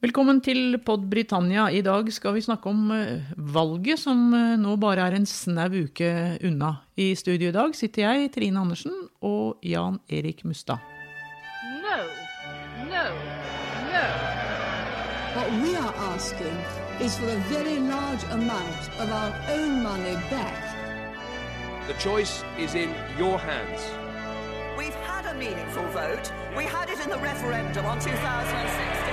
Velkommen 0.00 0.38
til 0.40 0.78
Pod 0.80 1.02
Britannia. 1.12 1.66
I 1.68 1.82
dag 1.84 2.06
skal 2.08 2.32
vi 2.32 2.40
snakke 2.40 2.70
om 2.70 2.86
eh, 2.94 3.26
valget, 3.36 4.00
som 4.00 4.30
eh, 4.32 4.54
nå 4.56 4.78
bare 4.80 5.04
er 5.04 5.18
en 5.18 5.26
snau 5.28 5.74
uke 5.76 6.38
unna. 6.40 6.70
I 6.96 7.10
studio 7.20 7.50
i 7.50 7.52
dag 7.52 7.76
sitter 7.76 8.06
jeg, 8.06 8.30
Trine 8.32 8.62
Andersen, 8.62 8.94
og 9.20 9.60
Jan 9.60 9.98
Erik 10.08 10.40
Mustad. 10.48 10.80
No, 11.84 11.98
no, 12.88 13.04
no. 13.92 14.06
What 15.36 15.52
we 15.60 15.76
are 15.76 15.92
asking 16.14 16.56
is 17.04 17.20
for 17.20 17.28
a 17.28 17.36
very 17.52 17.76
large 17.76 18.24
amount 18.32 18.88
of 19.04 19.12
our 19.12 19.36
own 19.52 19.82
money 19.82 20.16
back. 20.32 20.64
The 21.92 21.98
choice 22.00 22.40
is 22.56 22.72
in 22.72 22.88
your 23.18 23.36
hands. 23.36 23.84
We've 24.78 25.00
had 25.04 25.26
a 25.28 25.36
meaningful 25.36 25.84
vote. 25.92 26.32
We 26.56 26.64
had 26.64 26.88
it 26.88 27.04
in 27.04 27.10
the 27.10 27.20
referendum 27.20 27.84
on 27.84 28.00
2016. 28.00 29.09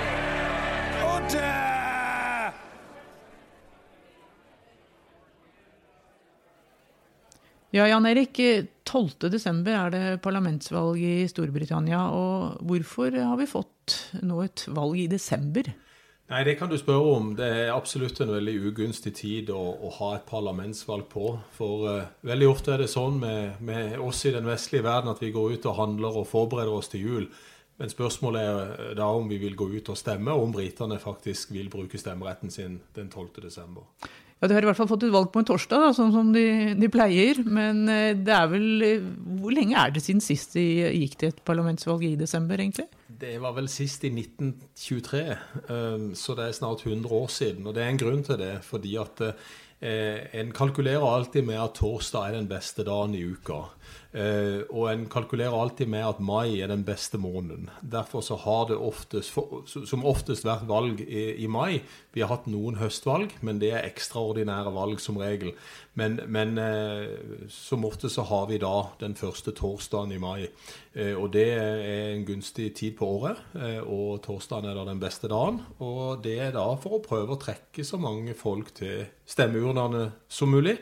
Ja, 7.70 7.84
Jan 7.88 8.06
Erik. 8.08 8.38
12. 8.88 9.28
desember 9.28 9.74
er 9.76 9.90
det 9.92 10.04
parlamentsvalg 10.24 11.02
i 11.04 11.26
Storbritannia. 11.28 12.06
Og 12.16 12.62
hvorfor 12.64 13.12
har 13.12 13.36
vi 13.36 13.48
fått 13.50 13.98
nå 14.24 14.40
et 14.46 14.64
valg 14.72 14.96
i 15.02 15.10
desember? 15.10 15.68
Nei, 16.28 16.44
Det 16.44 16.58
kan 16.58 16.68
du 16.68 16.78
spørre 16.80 17.12
om. 17.16 17.28
Det 17.36 17.46
er 17.46 17.74
absolutt 17.74 18.20
en 18.20 18.32
veldig 18.32 18.56
ugunstig 18.70 19.14
tid 19.16 19.52
å, 19.52 19.60
å 19.84 19.92
ha 20.00 20.14
et 20.16 20.26
parlamentsvalg 20.28 21.06
på. 21.12 21.34
For 21.56 21.84
uh, 21.88 22.08
veldig 22.24 22.48
ofte 22.48 22.72
er 22.72 22.84
det 22.84 22.90
sånn 22.92 23.20
med, 23.20 23.60
med, 23.60 23.98
oss 24.00 24.24
i 24.24 24.32
den 24.32 24.48
vestlige 24.48 24.84
verden 24.88 25.12
at 25.12 25.22
vi 25.24 25.32
går 25.32 25.56
ut 25.56 25.68
og 25.68 25.78
handler 25.78 26.18
og 26.20 26.28
forbereder 26.28 26.72
oss 26.72 26.88
til 26.92 27.04
jul. 27.04 27.30
Men 27.78 27.92
spørsmålet 27.92 28.42
er 28.42 28.94
da 28.98 29.08
om 29.14 29.28
vi 29.30 29.38
vil 29.38 29.54
gå 29.58 29.68
ut 29.70 29.90
og 29.92 29.98
stemme, 29.98 30.34
og 30.34 30.48
om 30.48 30.54
britene 30.54 30.98
faktisk 31.02 31.52
vil 31.54 31.70
bruke 31.70 32.00
stemmeretten 32.00 32.50
sin 32.50 32.80
den 32.96 33.10
12. 33.10 33.44
desember. 33.44 33.86
Ja, 34.38 34.46
De 34.46 34.54
har 34.54 34.62
i 34.62 34.68
hvert 34.68 34.78
fall 34.78 34.90
fått 34.90 35.06
et 35.06 35.14
valg 35.14 35.30
på 35.34 35.42
en 35.42 35.46
torsdag, 35.48 35.82
da, 35.82 35.94
sånn 35.94 36.12
som 36.14 36.28
de, 36.34 36.74
de, 36.78 36.90
pleier. 36.90 37.40
Men 37.42 37.86
det 37.86 38.34
er 38.34 38.50
vel 38.50 38.68
Hvor 39.40 39.54
lenge 39.54 39.78
er 39.78 39.94
det 39.94 40.02
siden 40.04 40.22
sist 40.22 40.54
de 40.54 40.66
gikk 40.94 41.16
til 41.18 41.32
et 41.32 41.40
parlamentsvalg 41.46 42.04
i 42.06 42.12
desember, 42.18 42.62
egentlig? 42.62 42.86
Det 43.18 43.34
var 43.42 43.56
vel 43.56 43.66
sist 43.70 44.04
i 44.06 44.12
1923, 44.14 45.22
så 46.14 46.36
det 46.38 46.44
er 46.44 46.54
snart 46.54 46.84
100 46.86 47.10
år 47.10 47.32
siden. 47.34 47.66
Og 47.66 47.74
det 47.74 47.82
er 47.82 47.90
en 47.90 47.98
grunn 47.98 48.22
til 48.26 48.38
det, 48.38 48.52
fordi 48.66 48.94
at 49.02 49.24
en 49.80 50.52
kalkulerer 50.54 51.02
alltid 51.02 51.46
med 51.46 51.58
at 51.62 51.74
torsdag 51.78 52.28
er 52.28 52.38
den 52.38 52.48
beste 52.50 52.86
dagen 52.86 53.14
i 53.18 53.24
uka. 53.26 53.64
Uh, 54.08 54.64
og 54.72 54.86
en 54.88 55.02
kalkulerer 55.12 55.52
alltid 55.52 55.90
med 55.92 56.00
at 56.00 56.20
mai 56.24 56.62
er 56.62 56.70
den 56.70 56.80
beste 56.86 57.18
måneden. 57.20 57.66
Derfor 57.84 58.22
så 58.24 58.38
har 58.40 58.70
det 58.70 58.78
oftest, 58.80 59.34
for, 59.34 59.66
som 59.68 60.06
oftest 60.08 60.46
vært 60.48 60.64
valg 60.68 61.02
i, 61.04 61.34
i, 61.44 61.48
mai. 61.50 61.82
Vi 62.16 62.22
har 62.24 62.32
hatt 62.32 62.46
noen 62.48 62.78
høstvalg, 62.80 63.34
men 63.44 63.60
det 63.60 63.74
er 63.74 63.84
ekstraordinære 63.84 64.72
valg 64.72 65.02
som 65.04 65.20
regel. 65.20 65.52
Men, 66.00 66.16
men 66.24 66.56
uh, 66.56 67.44
som 67.52 67.84
ofte 67.84 68.08
så 68.08 68.24
har 68.30 68.48
vi 68.48 68.56
da 68.62 68.88
den 69.02 69.18
første 69.18 69.52
torsdagen 69.52 70.16
i 70.16 70.22
mai. 70.22 70.48
Uh, 70.96 71.12
og 71.20 71.28
det 71.36 71.44
er 71.58 71.84
en 72.14 72.24
gunstig 72.24 72.70
tid 72.80 72.96
på 72.96 73.10
året. 73.18 73.44
og 73.84 74.22
torsdagen 74.24 74.70
er 74.70 74.78
da 74.78 74.86
den 74.88 75.04
beste 75.04 75.28
dagen. 75.28 75.60
Og 75.84 76.24
det 76.24 76.38
er 76.48 76.56
da 76.56 76.64
for 76.80 76.96
å 76.96 77.04
prøve 77.04 77.36
å 77.36 77.42
trekke 77.44 77.84
så 77.84 78.00
mange 78.00 78.32
folk 78.32 78.72
til 78.80 79.04
stemmeurnene 79.28 80.08
som 80.32 80.48
mulig. 80.48 80.78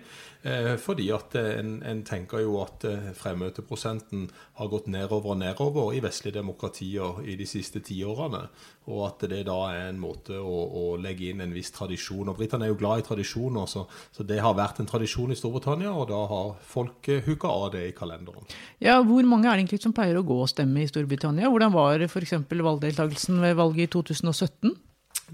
Eh, 0.47 0.77
fordi 0.79 1.09
at 1.11 1.35
en, 1.41 1.81
en, 1.83 2.03
tenker 2.07 2.45
jo 2.45 2.61
at 2.63 2.85
eh, 2.87 3.09
fremmøteprosenten 3.19 4.29
har 4.61 4.69
gått 4.71 4.87
nedover 4.93 5.33
og 5.33 5.41
nedover 5.41 5.97
i 5.97 6.03
vestlige 6.05 6.37
demokratier 6.37 7.19
i 7.27 7.35
de 7.41 7.47
siste 7.51 7.83
tiårene. 7.83 8.45
Og 8.87 9.01
at 9.09 9.25
det 9.33 9.41
da 9.49 9.57
er 9.73 9.89
en 9.89 9.99
måte 9.99 10.39
å, 10.39 10.61
å 10.71 10.85
legge 11.03 11.33
inn 11.33 11.43
en 11.43 11.57
viss 11.57 11.73
tradisjon. 11.75 12.31
Og 12.31 12.39
Britene 12.39 12.69
er 12.69 12.71
jo 12.71 12.79
glad 12.79 13.03
i 13.03 13.07
tradisjoner, 13.09 13.67
så, 13.67 13.87
så, 14.15 14.29
det 14.29 14.39
har 14.45 14.55
vært 14.55 14.79
en 14.85 14.91
tradisjon 14.93 15.35
i 15.35 15.41
Storbritannia, 15.41 15.91
og 15.91 16.07
da 16.13 16.23
har 16.31 16.55
folk 16.77 17.11
eh, 17.11 17.25
hooka 17.27 17.51
av 17.51 17.73
det 17.75 17.83
i 17.89 17.97
kalenderen. 17.97 18.47
Ja, 18.85 19.01
Hvor 19.03 19.27
mange 19.27 19.51
er 19.51 19.57
det 19.57 19.67
egentlig 19.67 19.83
som 19.83 19.97
pleier 19.97 20.21
å 20.21 20.27
gå 20.27 20.39
og 20.45 20.53
stemme 20.53 20.85
i 20.85 20.91
Storbritannia? 20.93 21.51
Hvordan 21.51 21.75
var 21.75 22.07
f.eks. 22.07 22.39
valgdeltakelsen 22.55 23.43
ved 23.43 23.59
valget 23.59 23.89
i 23.89 23.95
2017? 23.99 24.77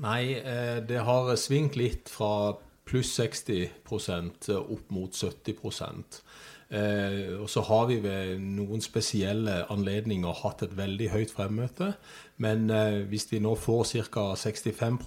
Nei, 0.01 0.23
det 0.89 1.03
har 1.05 1.35
svingt 1.37 1.75
litt 1.77 2.09
fra 2.09 2.55
pluss 2.93 3.15
60% 3.19 4.51
opp 4.61 4.91
mot 4.93 5.17
70 5.17 5.57
eh, 6.69 7.33
Og 7.41 7.49
så 7.49 7.65
har 7.65 7.87
vi 7.89 7.99
ved 8.05 8.43
noen 8.43 8.85
spesielle 8.85 9.63
anledninger 9.73 10.43
hatt 10.43 10.67
et 10.67 10.77
veldig 10.77 11.09
høyt 11.15 11.33
fremmøte. 11.33 11.95
Men 12.43 12.69
eh, 12.73 13.03
hvis 13.09 13.29
vi 13.31 13.41
nå 13.43 13.55
får 13.61 14.09
ca. 14.13 14.25
65 14.37 14.99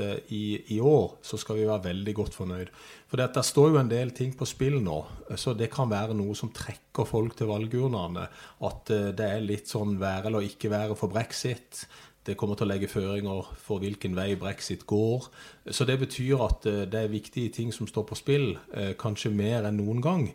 eh, 0.00 0.18
i, 0.34 0.44
i 0.76 0.80
år, 0.80 1.18
så 1.22 1.38
skal 1.40 1.60
vi 1.60 1.68
være 1.68 1.90
veldig 1.90 2.14
godt 2.16 2.38
fornøyd. 2.38 2.70
For 3.10 3.20
det 3.20 3.44
står 3.46 3.72
jo 3.72 3.80
en 3.80 3.90
del 3.90 4.14
ting 4.16 4.32
på 4.38 4.46
spill 4.46 4.78
nå, 4.82 5.00
så 5.40 5.54
det 5.58 5.70
kan 5.72 5.90
være 5.90 6.14
noe 6.14 6.36
som 6.38 6.52
trekker 6.54 7.08
folk 7.08 7.34
til 7.38 7.50
valgurnene. 7.50 8.28
At 8.66 8.94
eh, 8.94 9.10
det 9.16 9.26
er 9.26 9.44
litt 9.44 9.70
sånn 9.70 9.98
være 10.00 10.30
eller 10.30 10.46
ikke 10.46 10.72
være 10.72 10.98
for 10.98 11.12
brexit. 11.12 11.84
Det 12.26 12.36
kommer 12.36 12.58
til 12.58 12.66
å 12.66 12.68
legge 12.68 12.88
føringer 12.90 13.46
for 13.56 13.80
hvilken 13.80 14.12
vei 14.16 14.34
brexit 14.38 14.82
går. 14.88 15.28
Så 15.72 15.86
det 15.88 15.96
betyr 16.02 16.42
at 16.44 16.66
eh, 16.68 16.82
det 16.90 17.00
er 17.00 17.12
viktige 17.12 17.52
ting 17.54 17.72
som 17.72 17.88
står 17.88 18.04
på 18.10 18.18
spill, 18.18 18.50
eh, 18.76 18.92
kanskje 19.00 19.32
mer 19.32 19.64
enn 19.64 19.80
noen 19.80 20.02
gang. 20.04 20.26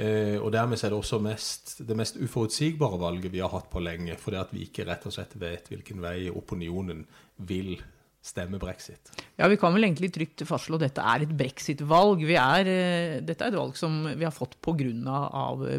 Eh, 0.00 0.38
og 0.40 0.54
dermed 0.56 0.80
er 0.80 0.94
det 0.94 0.98
også 0.98 1.20
mest, 1.20 1.74
det 1.84 1.98
mest 2.00 2.16
uforutsigbare 2.16 3.00
valget 3.02 3.34
vi 3.34 3.44
har 3.44 3.52
hatt 3.52 3.68
på 3.72 3.82
lenge. 3.84 4.16
Fordi 4.20 4.40
at 4.40 4.54
vi 4.56 4.64
ikke 4.64 4.88
rett 4.88 5.04
og 5.04 5.16
slett 5.18 5.36
vet 5.40 5.68
hvilken 5.68 6.00
vei 6.04 6.30
opinionen 6.32 7.04
vil 7.44 7.76
stemme 8.24 8.58
brexit. 8.58 9.12
Ja, 9.36 9.48
Vi 9.48 9.56
kan 9.60 9.74
vel 9.74 9.84
egentlig 9.84 10.12
trygt 10.14 10.42
fastslå 10.48 10.78
at 10.78 10.86
dette 10.86 11.02
er 11.04 11.24
et 11.26 11.32
brexit-valg. 11.36 12.22
Eh, 12.24 13.20
dette 13.20 13.44
er 13.44 13.52
et 13.52 13.58
valg 13.58 13.76
som 13.76 13.98
vi 14.16 14.24
har 14.24 14.32
fått 14.32 14.56
pga. 14.64 14.78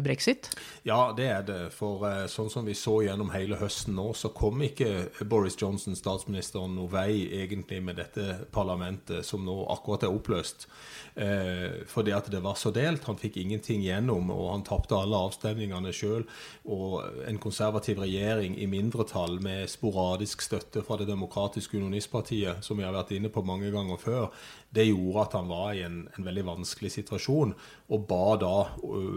brexit? 0.02 0.50
Ja, 0.84 1.12
det 1.16 1.26
er 1.26 1.42
det. 1.42 1.72
For 1.74 2.06
eh, 2.06 2.26
sånn 2.30 2.50
som 2.50 2.64
vi 2.64 2.74
så 2.74 3.00
gjennom 3.02 3.32
hele 3.34 3.58
høsten 3.58 3.96
nå, 3.98 4.12
så 4.14 4.30
kom 4.30 4.62
ikke 4.62 5.24
Boris 5.24 5.56
Johnson, 5.58 5.96
statsministeren, 5.96 6.76
noe 6.76 6.86
vei 6.92 7.26
egentlig 7.42 7.82
med 7.82 7.96
dette 7.98 8.46
parlamentet 8.52 9.26
som 9.26 9.42
nå 9.44 9.66
akkurat 9.74 10.06
er 10.06 10.14
oppløst. 10.14 10.68
Eh, 11.16 11.82
fordi 11.90 12.14
at 12.14 12.30
det 12.30 12.44
var 12.44 12.54
så 12.54 12.70
delt. 12.70 13.08
Han 13.10 13.18
fikk 13.18 13.40
ingenting 13.42 13.82
gjennom, 13.82 14.30
og 14.30 14.52
han 14.52 14.62
tapte 14.62 14.94
alle 14.94 15.18
avstemningene 15.18 15.90
sjøl. 15.90 16.22
Og 16.70 17.02
en 17.26 17.42
konservativ 17.42 17.98
regjering 18.04 18.54
i 18.54 18.70
mindretall 18.70 19.40
med 19.42 19.66
sporadisk 19.72 20.46
støtte 20.46 20.84
fra 20.86 21.00
Det 21.00 21.08
demokratiske 21.10 21.74
unionistpartiet 21.76 22.35
Arbeiderpartiet, 22.36 22.64
som 22.64 22.76
vi 22.78 22.84
har 22.84 22.94
vært 22.94 23.14
inne 23.16 23.30
på 23.32 23.44
mange 23.46 23.70
ganger 23.72 23.98
før, 24.00 24.28
det 24.74 24.88
gjorde 24.88 25.22
at 25.24 25.36
han 25.38 25.48
var 25.48 25.72
i 25.74 25.82
en, 25.86 26.08
en 26.16 26.26
veldig 26.26 26.44
vanskelig 26.46 26.92
situasjon, 26.92 27.54
og 27.88 28.06
ba 28.08 28.36
da 28.40 28.54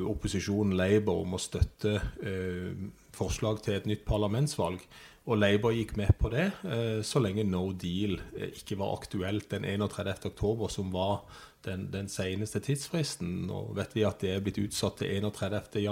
opposisjonen 0.10 0.78
Labour 0.78 1.24
om 1.24 1.36
å 1.36 1.42
støtte 1.42 2.00
eh, 2.24 2.72
forslag 3.16 3.62
til 3.64 3.80
et 3.80 3.90
nytt 3.90 4.06
parlamentsvalg. 4.08 4.80
Og 5.30 5.38
Labour 5.38 5.76
gikk 5.76 5.96
med 6.00 6.16
på 6.18 6.32
det, 6.34 6.50
eh, 6.66 7.02
så 7.06 7.22
lenge 7.22 7.46
no 7.46 7.72
deal 7.74 8.18
ikke 8.50 8.80
var 8.80 8.96
aktuelt 8.96 9.50
den 9.52 9.68
31. 9.68 10.32
oktober, 10.32 10.72
som 10.72 10.94
var 10.94 11.26
den, 11.68 11.90
den 11.92 12.08
seneste 12.10 12.62
tidsfristen. 12.64 13.44
Nå 13.50 13.68
vet 13.78 13.96
vi 13.98 14.08
at 14.08 14.24
det 14.24 14.36
er 14.36 14.44
blitt 14.46 14.62
utsatt 14.62 15.02
til 15.02 15.20
31. 15.20 15.84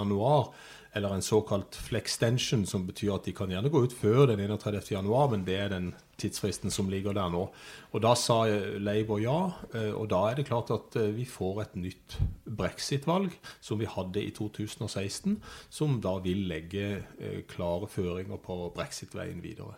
eller 0.92 1.14
en 1.14 1.22
såkalt 1.22 1.76
flextension, 1.76 2.66
som 2.66 2.86
betyr 2.86 3.12
at 3.14 3.26
de 3.28 3.34
kan 3.36 3.50
gjerne 3.52 3.70
gå 3.72 3.82
ut 3.84 3.94
før 3.94 4.26
den 4.30 4.40
31. 4.40 4.92
januar, 4.94 5.28
men 5.32 5.44
det 5.46 5.56
er 5.60 5.72
den 5.72 5.90
tidsfristen 6.18 6.72
som 6.74 6.88
ligger 6.90 7.14
der 7.16 7.28
nå. 7.32 7.44
Og 7.92 8.02
Da 8.02 8.14
sa 8.18 8.40
Labour 8.80 9.20
ja, 9.22 9.38
eh, 9.74 9.92
og 9.92 10.08
da 10.10 10.24
er 10.30 10.38
det 10.38 10.48
klart 10.48 10.72
at 10.74 10.96
eh, 10.98 11.12
vi 11.14 11.26
får 11.28 11.60
et 11.62 11.76
nytt 11.76 12.16
brexit-valg, 12.44 13.36
som 13.60 13.78
vi 13.78 13.90
hadde 13.90 14.24
i 14.24 14.32
2016, 14.34 15.36
som 15.70 16.00
da 16.00 16.16
vil 16.24 16.48
legge 16.48 16.88
eh, 17.20 17.44
klare 17.50 17.90
føringer 17.90 18.40
på 18.42 18.58
brexit-veien 18.74 19.42
videre. 19.44 19.76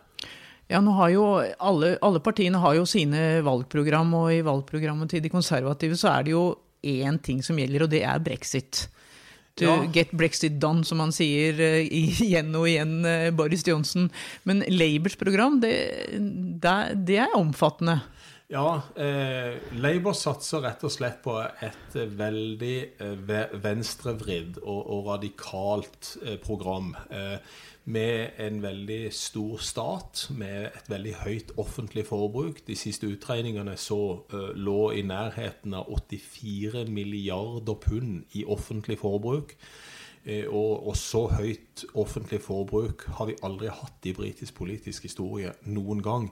Ja, 0.71 0.79
nå 0.79 0.95
har 0.95 1.11
jo 1.11 1.25
alle, 1.59 1.97
alle 1.99 2.23
partiene 2.23 2.61
har 2.63 2.77
jo 2.77 2.87
sine 2.87 3.43
valgprogram, 3.43 4.13
og 4.15 4.31
i 4.31 4.43
valgprogrammet 4.47 5.11
til 5.11 5.23
de 5.23 5.33
konservative 5.33 5.99
så 5.99 6.15
er 6.15 6.25
det 6.25 6.37
jo 6.37 6.45
én 6.81 7.19
ting 7.21 7.43
som 7.43 7.59
gjelder, 7.59 7.85
og 7.85 7.91
det 7.91 8.05
er 8.07 8.23
brexit 8.23 8.85
to 9.59 9.67
ja. 9.67 9.77
get 9.93 10.13
Brexit 10.15 10.59
done, 10.61 10.85
som 10.87 11.01
han 11.03 11.13
sier 11.15 11.59
uh, 11.59 11.81
igjen 12.27 12.53
og 12.55 12.69
igjen, 12.69 12.99
uh, 13.05 13.29
Boris 13.35 13.65
Johnson. 13.67 14.09
Men 14.47 14.63
Labours 14.69 15.17
program, 15.19 15.59
det, 15.63 15.75
det, 16.61 16.77
det, 17.07 17.21
er 17.25 17.39
omfattende. 17.39 18.01
Ja, 18.51 18.81
eh, 18.99 19.53
Labour 19.79 20.11
satser 20.17 20.59
rett 20.65 20.81
og 20.83 20.91
slett 20.91 21.21
på 21.23 21.37
et 21.39 21.93
veldig 21.95 22.77
eh, 22.99 23.29
venstrevridd 23.63 24.57
og, 24.59 24.81
og 24.91 25.05
radikalt 25.07 26.09
eh, 26.25 26.35
program. 26.43 26.89
Eh, 27.07 27.37
med 27.85 28.37
en 28.37 28.61
veldig 28.61 29.13
stor 29.13 29.57
stat, 29.57 30.27
med 30.37 30.69
et 30.69 30.89
veldig 30.91 31.13
høyt 31.23 31.53
offentlig 31.57 32.05
forbruk. 32.05 32.61
De 32.67 32.75
siste 32.77 33.09
utregningene 33.09 33.73
så 33.79 34.01
uh, 34.33 34.51
lå 34.53 34.91
i 34.99 35.01
nærheten 35.01 35.73
av 35.73 35.89
84 35.89 36.85
milliarder 36.93 37.79
pund 37.81 38.37
i 38.37 38.45
offentlig 38.45 38.99
forbruk. 39.01 39.55
Uh, 40.27 40.45
og, 40.53 40.87
og, 40.87 40.95
så 40.99 41.25
høyt 41.33 41.70
offentlig 41.93 42.41
forbruk 42.43 43.05
har 43.17 43.29
vi 43.29 43.37
aldri 43.45 43.71
hatt 43.73 44.07
i 44.07 44.13
britisk 44.15 44.55
politisk 44.57 45.05
historie 45.07 45.53
noen 45.71 46.01
gang. 46.03 46.27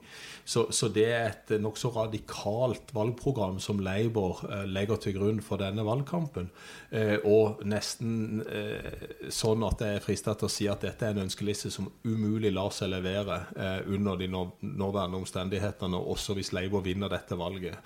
Så, 0.46 0.68
så 0.76 0.90
det 0.94 1.06
er 1.10 1.28
et 1.30 1.54
nokså 1.62 1.92
radikalt 1.96 2.94
valgprogram 2.96 3.60
som 3.64 3.82
Labour 3.84 4.44
eh, 4.50 4.66
legger 4.70 5.02
til 5.04 5.18
grunn 5.18 5.42
for 5.46 5.62
denne 5.62 5.86
valgkampen. 5.88 6.50
Eh, 6.92 7.18
og 7.28 7.64
nesten 7.68 8.44
eh, 8.46 9.30
sånn 9.34 9.66
at 9.68 9.84
jeg 9.86 10.00
er 10.00 10.06
frista 10.06 10.36
til 10.38 10.50
å 10.50 10.54
si 10.54 10.70
at 10.72 10.86
dette 10.86 11.08
er 11.08 11.16
en 11.16 11.26
ønskeliste 11.26 11.72
som 11.74 11.90
umulig 12.04 12.54
lar 12.56 12.74
seg 12.76 12.94
levere 12.94 13.42
eh, 13.56 13.80
under 13.90 14.20
de 14.20 14.30
nåværende 14.30 15.20
omstendighetene, 15.20 16.00
også 16.00 16.38
hvis 16.38 16.54
Labour 16.56 16.84
vinner 16.86 17.12
dette 17.12 17.38
valget. 17.40 17.78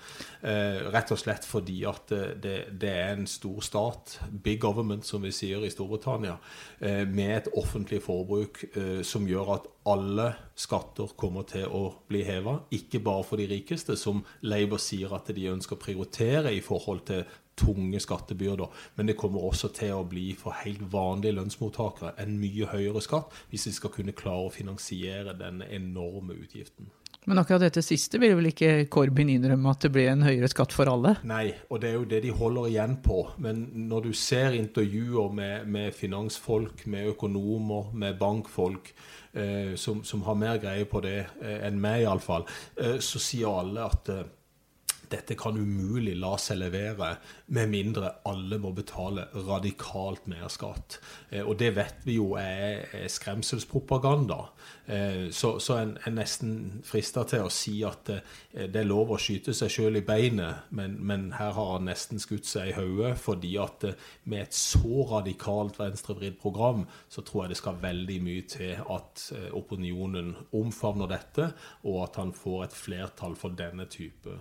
Eh, 0.42 0.84
rett 0.94 1.14
og 1.14 1.20
slett 1.20 1.46
fordi 1.48 1.80
at 1.88 2.14
det, 2.40 2.56
det 2.80 2.94
er 2.94 3.14
en 3.14 3.28
stor 3.30 3.62
stat, 3.64 4.18
big 4.44 4.60
government, 4.62 5.06
som 5.06 5.24
vi 5.24 5.32
sier 5.34 5.64
i 5.64 5.72
Storbritannia 5.72 6.36
eh, 6.80 7.04
med 7.08 7.36
et 7.38 7.52
offentlig 7.60 8.00
forbruk 8.04 8.64
eh, 8.74 9.00
som 9.06 9.28
gjør 9.28 9.52
at 9.56 9.68
alle 9.90 10.30
skatter 10.58 11.14
kommer 11.18 11.46
til 11.48 11.68
å 11.68 11.84
bli 12.08 12.24
heva. 12.26 12.58
Ikke 12.74 13.00
bare 13.04 13.24
for 13.26 13.40
de 13.40 13.48
rikeste, 13.50 13.96
som 14.00 14.24
Labour 14.42 14.82
sier 14.82 15.12
at 15.16 15.30
de 15.34 15.48
ønsker 15.52 15.76
å 15.76 15.82
prioritere 15.84 16.54
i 16.54 16.62
forhold 16.64 17.04
til 17.10 17.24
tunge 17.58 18.00
skattebyrder. 18.02 18.66
Men 18.96 19.08
det 19.08 19.18
kommer 19.20 19.46
også 19.46 19.70
til 19.76 19.94
å 19.94 20.08
bli 20.08 20.32
for 20.38 20.56
helt 20.64 20.82
vanlige 20.92 21.36
lønnsmottakere 21.38 22.16
en 22.22 22.36
mye 22.40 22.68
høyere 22.72 23.02
skatt 23.04 23.34
hvis 23.52 23.68
vi 23.70 23.76
skal 23.78 23.94
kunne 23.94 24.16
klare 24.16 24.48
å 24.48 24.54
finansiere 24.54 25.36
denne 25.38 25.70
enorme 25.70 26.36
utgiften. 26.40 26.90
Men 27.24 27.40
akkurat 27.40 27.62
dette 27.64 27.82
siste 27.84 28.18
vil 28.20 28.34
vel 28.36 28.50
ikke 28.50 28.84
Corbyn 28.92 29.30
innrømme 29.32 29.72
at 29.72 29.86
det 29.86 29.90
blir 29.94 30.10
en 30.12 30.24
høyere 30.26 30.50
skatt 30.52 30.74
for 30.76 30.90
alle? 30.92 31.14
Nei, 31.24 31.46
og 31.72 31.80
det 31.80 31.90
er 31.90 31.96
jo 31.96 32.06
det 32.10 32.20
de 32.26 32.32
holder 32.36 32.68
igjen 32.68 32.98
på. 33.04 33.22
Men 33.44 33.64
når 33.88 34.08
du 34.08 34.12
ser 34.18 34.56
intervjuer 34.58 35.32
med, 35.32 35.68
med 35.72 35.96
finansfolk, 35.96 36.84
med 36.92 37.14
økonomer, 37.14 37.90
med 37.96 38.18
bankfolk, 38.20 38.92
eh, 39.32 39.72
som, 39.80 40.04
som, 40.04 40.24
har 40.28 40.36
mer 40.38 40.60
greie 40.62 40.84
på 40.88 41.00
det 41.04 41.18
eh, 41.40 41.60
enn 41.64 41.80
meg 41.80 42.04
iallfall, 42.04 42.44
eh, 42.76 42.98
så 43.00 43.22
sier 43.22 43.62
alle 43.64 43.88
at 43.88 44.12
eh, 44.12 44.24
dette 45.10 45.36
kan 45.38 45.56
umulig 45.56 46.14
la 46.18 46.34
seg 46.40 46.60
levere 46.60 47.14
med 47.54 47.70
mindre 47.70 48.10
alle 48.28 48.58
må 48.60 48.70
betale 48.76 49.26
radikalt 49.46 50.26
mer 50.30 50.48
skatt. 50.52 50.98
Eh, 51.30 51.42
og 51.44 51.58
det 51.60 51.72
vet 51.76 52.04
vi 52.06 52.16
jo 52.18 52.34
er, 52.40 52.86
skremselspropaganda. 53.10 54.38
Eh, 54.86 55.28
så, 55.34 55.54
så 55.60 55.78
en 55.80 55.94
er 56.04 56.14
nesten 56.16 56.54
frista 56.86 57.24
til 57.28 57.44
å 57.44 57.52
si 57.52 57.76
at 57.86 58.10
eh, 58.14 58.66
det 58.70 58.80
er 58.80 58.88
lov 58.88 59.14
å 59.14 59.20
skyte 59.20 59.54
seg 59.56 59.72
sjøl 59.72 60.00
i 60.00 60.04
beinet, 60.06 60.70
men, 60.74 60.96
men, 61.00 61.28
her 61.38 61.52
har 61.56 61.74
han 61.74 61.88
nesten 61.88 62.22
skutt 62.22 62.48
seg 62.48 62.72
i 62.72 62.76
hodet. 62.78 63.14
fordi 63.20 63.54
at 63.60 63.86
med 64.24 64.46
et 64.46 64.56
så 64.56 65.04
radikalt 65.10 65.78
venstrevridd 65.80 66.38
program, 66.40 66.86
så 67.08 67.22
tror 67.22 67.44
jeg 67.44 67.54
det 67.54 67.60
skal 67.60 67.82
veldig 67.82 68.18
mye 68.24 68.48
til 68.48 68.80
at 68.94 69.28
opinionen 69.56 70.34
omfavner 70.54 71.10
dette, 71.10 71.50
og 71.84 72.02
at 72.08 72.18
han 72.22 72.34
får 72.36 72.64
et 72.64 72.76
flertall 72.84 73.38
for 73.38 73.56
denne 73.56 73.88
type 73.90 74.40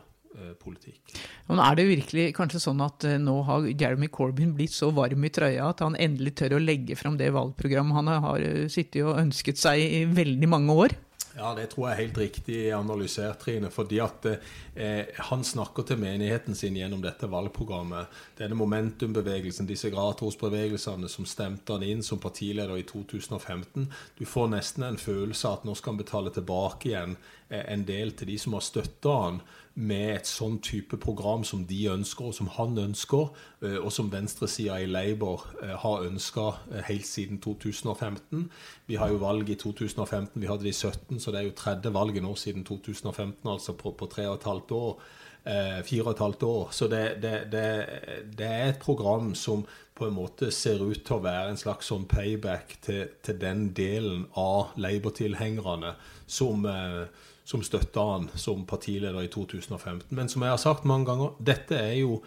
politikk. 0.59 1.15
Men 1.49 1.61
er 1.63 1.77
det 1.77 1.87
virkelig 1.89 2.27
kanskje 2.37 2.61
sånn 2.63 2.83
at 2.85 3.05
eh, 3.07 3.19
nå 3.21 3.37
har 3.47 3.69
Jeremy 3.69 4.09
Corbyn 4.13 4.53
blitt 4.57 4.75
så 4.75 4.91
varm 4.95 5.23
i 5.25 5.31
trøya 5.33 5.69
at 5.71 5.83
han 5.85 5.97
endelig 5.99 6.35
tør 6.41 6.57
å 6.57 6.63
legge 6.63 6.97
fram 6.99 7.17
det 7.19 7.31
valgprogrammet 7.35 7.99
han 7.99 8.13
har 8.27 8.45
eh, 8.45 8.67
sittet 8.71 9.03
og 9.05 9.19
ønsket 9.21 9.61
seg 9.61 9.83
i 9.83 10.05
veldig 10.09 10.51
mange 10.51 10.77
år? 10.85 10.97
Ja, 11.33 11.49
det 11.57 11.71
tror 11.71 11.87
jeg 11.87 11.93
er 11.95 12.01
helt 12.03 12.17
riktig 12.21 12.57
analysert, 12.77 13.39
Trine. 13.41 13.71
fordi 13.73 13.97
at 14.03 14.25
eh, 14.29 15.05
Han 15.31 15.43
snakker 15.43 15.83
til 15.83 15.97
menigheten 15.97 16.53
sin 16.55 16.77
gjennom 16.77 17.01
dette 17.01 17.25
valgprogrammet. 17.25 18.05
Denne 18.37 18.57
momentumbevegelsen, 18.59 19.65
disse 19.65 19.89
gratosbevegelsene 19.89 21.09
som 21.09 21.25
stemte 21.25 21.73
han 21.73 21.83
inn 21.83 22.03
som 22.05 22.21
partileder 22.21 22.77
i 22.77 22.85
2015. 22.85 23.89
Du 24.19 24.25
får 24.25 24.51
nesten 24.53 24.85
en 24.85 25.01
følelse 25.01 25.47
av 25.47 25.57
at 25.57 25.65
nå 25.65 25.73
skal 25.73 25.95
han 25.95 26.03
betale 26.03 26.33
tilbake 26.35 26.91
igjen 26.91 27.17
eh, 27.49 27.65
en 27.65 27.85
del 27.89 28.13
til 28.13 28.29
de 28.29 28.37
som 28.37 28.53
har 28.53 28.67
støtta 28.69 29.17
han 29.25 29.41
med 29.73 30.11
et 30.13 30.29
sånn 30.29 30.59
type 30.61 30.99
program 31.01 31.41
som 31.47 31.63
de 31.65 31.79
ønsker, 31.89 32.27
og 32.29 32.35
som 32.37 32.49
han 32.59 32.77
ønsker, 32.77 33.31
eh, 33.65 33.79
og 33.79 33.89
som 33.95 34.11
venstresida 34.13 34.77
i 34.83 34.89
Labour 34.89 35.47
eh, 35.63 35.73
har 35.81 36.05
ønska 36.05 36.45
eh, 36.71 36.83
helt 36.91 37.09
siden 37.09 37.41
2015. 37.41 38.45
Vi 38.89 38.99
har 39.01 39.09
jo 39.09 39.21
valg 39.23 39.49
i 39.49 39.57
2015, 39.57 40.37
vi 40.37 40.49
hadde 40.49 40.67
det 40.67 40.75
i 40.75 40.77
17, 40.77 41.19
så 41.19 41.33
det 41.33 41.41
er 41.41 41.49
jo 41.49 41.57
tredje 41.57 41.93
valget 41.93 42.25
nå 42.25 42.35
siden 42.37 42.65
2015, 42.69 43.49
altså 43.49 43.73
på, 43.73 43.95
på 43.97 44.09
tre 44.13 44.27
og 44.29 44.39
et 44.39 44.49
halvt 44.51 44.79
år. 44.79 44.97
fire 45.83 46.03
og 46.05 46.11
et 46.11 46.19
halvt 46.23 46.43
år. 46.43 46.67
Så 46.71 46.87
det, 46.87 47.17
det, 47.21 47.51
det, 47.51 47.63
det, 48.37 48.47
er 48.47 48.69
et 48.69 48.79
program 48.79 49.33
som 49.35 49.65
på 49.93 50.07
en 50.07 50.15
måte 50.15 50.51
ser 50.51 50.79
ut 50.79 51.03
til 51.03 51.17
å 51.17 51.23
være 51.23 51.49
en 51.51 51.59
slags 51.59 51.89
sånn 51.91 52.05
payback 52.07 52.77
til, 52.81 53.09
til 53.21 53.41
den 53.41 53.73
delen 53.75 54.23
av 54.39 54.71
Labour-tilhengerne 54.79 55.97
som 56.25 56.63
eh, 56.65 57.03
som 57.43 57.63
støtta 57.63 58.05
han 58.11 58.29
som 58.35 58.65
partileder 58.65 59.23
i 59.23 59.31
2015. 59.31 60.07
Men 60.15 60.29
som 60.31 60.45
jeg 60.45 60.55
har 60.55 60.61
sagt 60.61 60.87
mange 60.87 61.09
ganger, 61.09 61.35
dette 61.43 61.75
er 61.75 61.97
jo 61.99 62.21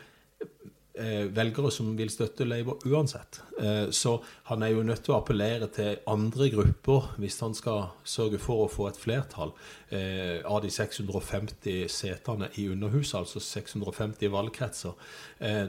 eh, 0.99 1.25
velgere 1.33 1.71
som 1.73 1.95
vil 1.97 2.13
støtte 2.13 2.45
Labour 2.45 2.85
uansett. 2.85 3.41
Eh, 3.63 3.89
så 3.97 4.19
han 4.51 4.63
er 4.63 4.75
jo 4.75 4.85
nødt 4.85 5.07
til 5.07 5.15
å 5.15 5.21
appellere 5.23 5.71
til 5.73 6.03
andre 6.13 6.51
grupper 6.53 7.09
hvis 7.23 7.41
han 7.45 7.57
skal 7.57 7.89
sørge 8.05 8.41
for 8.43 8.67
å 8.67 8.69
få 8.73 8.91
et 8.91 9.01
flertall 9.01 9.55
eh, 9.89 10.45
av 10.45 10.61
de 10.67 10.73
650 10.73 11.89
setene 11.93 12.53
i 12.61 12.69
Underhuset, 12.75 13.23
altså 13.23 13.41
650 13.41 14.33
valgkretser. 14.37 15.09